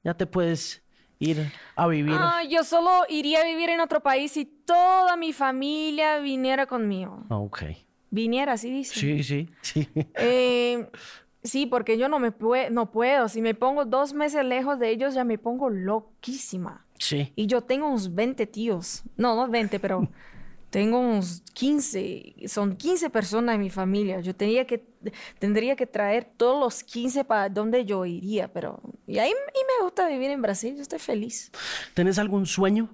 [0.04, 0.82] ya te puedes
[1.20, 2.16] ir a vivir.
[2.18, 7.26] Ah, yo solo iría a vivir en otro país si toda mi familia viniera conmigo.
[7.30, 7.64] Ah, Ok.
[8.12, 9.00] Viniera, así dice.
[9.00, 9.88] Sí, sí, sí.
[10.16, 10.90] Eh,
[11.44, 13.30] sí, porque yo no me pue- no puedo.
[13.30, 16.86] Si me pongo dos meses lejos de ellos, ya me pongo loquísima.
[16.98, 17.32] Sí.
[17.36, 19.04] Y yo tengo unos 20 tíos.
[19.16, 20.08] No, no 20, pero
[20.70, 22.36] tengo unos 15.
[22.48, 24.20] Son 15 personas en mi familia.
[24.22, 24.86] Yo tendría que,
[25.40, 28.80] tendría que traer todos los 15 para donde yo iría, pero...
[29.08, 30.76] Y ahí y me gusta vivir en Brasil.
[30.76, 31.52] Yo estoy feliz.
[31.94, 32.90] ¿Tenés algún sueño?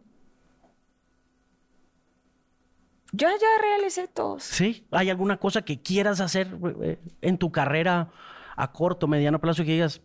[3.11, 4.43] Yo ya realicé todos.
[4.43, 4.85] Sí.
[4.91, 8.11] ¿Hay alguna cosa que quieras hacer eh, en tu carrera
[8.55, 10.01] a corto, mediano plazo que digas,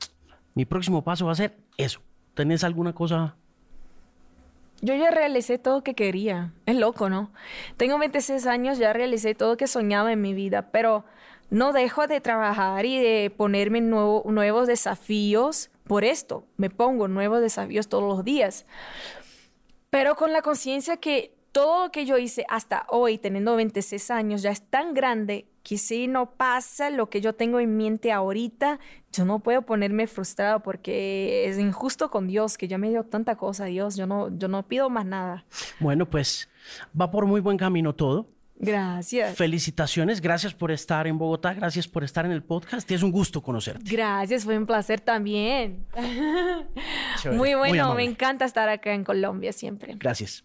[0.54, 2.00] mi próximo paso va a ser eso?
[2.34, 3.36] ¿Tenés alguna cosa?
[4.82, 6.52] Yo ya realicé todo que quería.
[6.66, 7.30] Es loco, ¿no?
[7.76, 11.04] Tengo 26 años, ya realicé todo que soñaba en mi vida, pero
[11.50, 16.44] no dejo de trabajar y de ponerme nuevo- nuevos desafíos por esto.
[16.56, 18.64] Me pongo nuevos desafíos todos los días.
[19.90, 24.40] Pero con la conciencia que todo lo que yo hice hasta hoy, teniendo 26 años,
[24.42, 28.80] ya es tan grande que si no pasa lo que yo tengo en mente ahorita,
[29.12, 33.36] yo no puedo ponerme frustrado porque es injusto con Dios, que ya me dio tanta
[33.36, 33.94] cosa, Dios.
[33.94, 35.44] Yo no, yo no pido más nada.
[35.78, 36.48] Bueno, pues
[37.00, 38.26] va por muy buen camino todo.
[38.56, 39.36] Gracias.
[39.36, 43.40] Felicitaciones, gracias por estar en Bogotá, gracias por estar en el podcast es un gusto
[43.40, 43.94] conocerte.
[43.94, 45.86] Gracias, fue un placer también.
[47.22, 49.94] Chévere, Muy bueno, me encanta estar acá en Colombia siempre.
[49.96, 50.44] Gracias.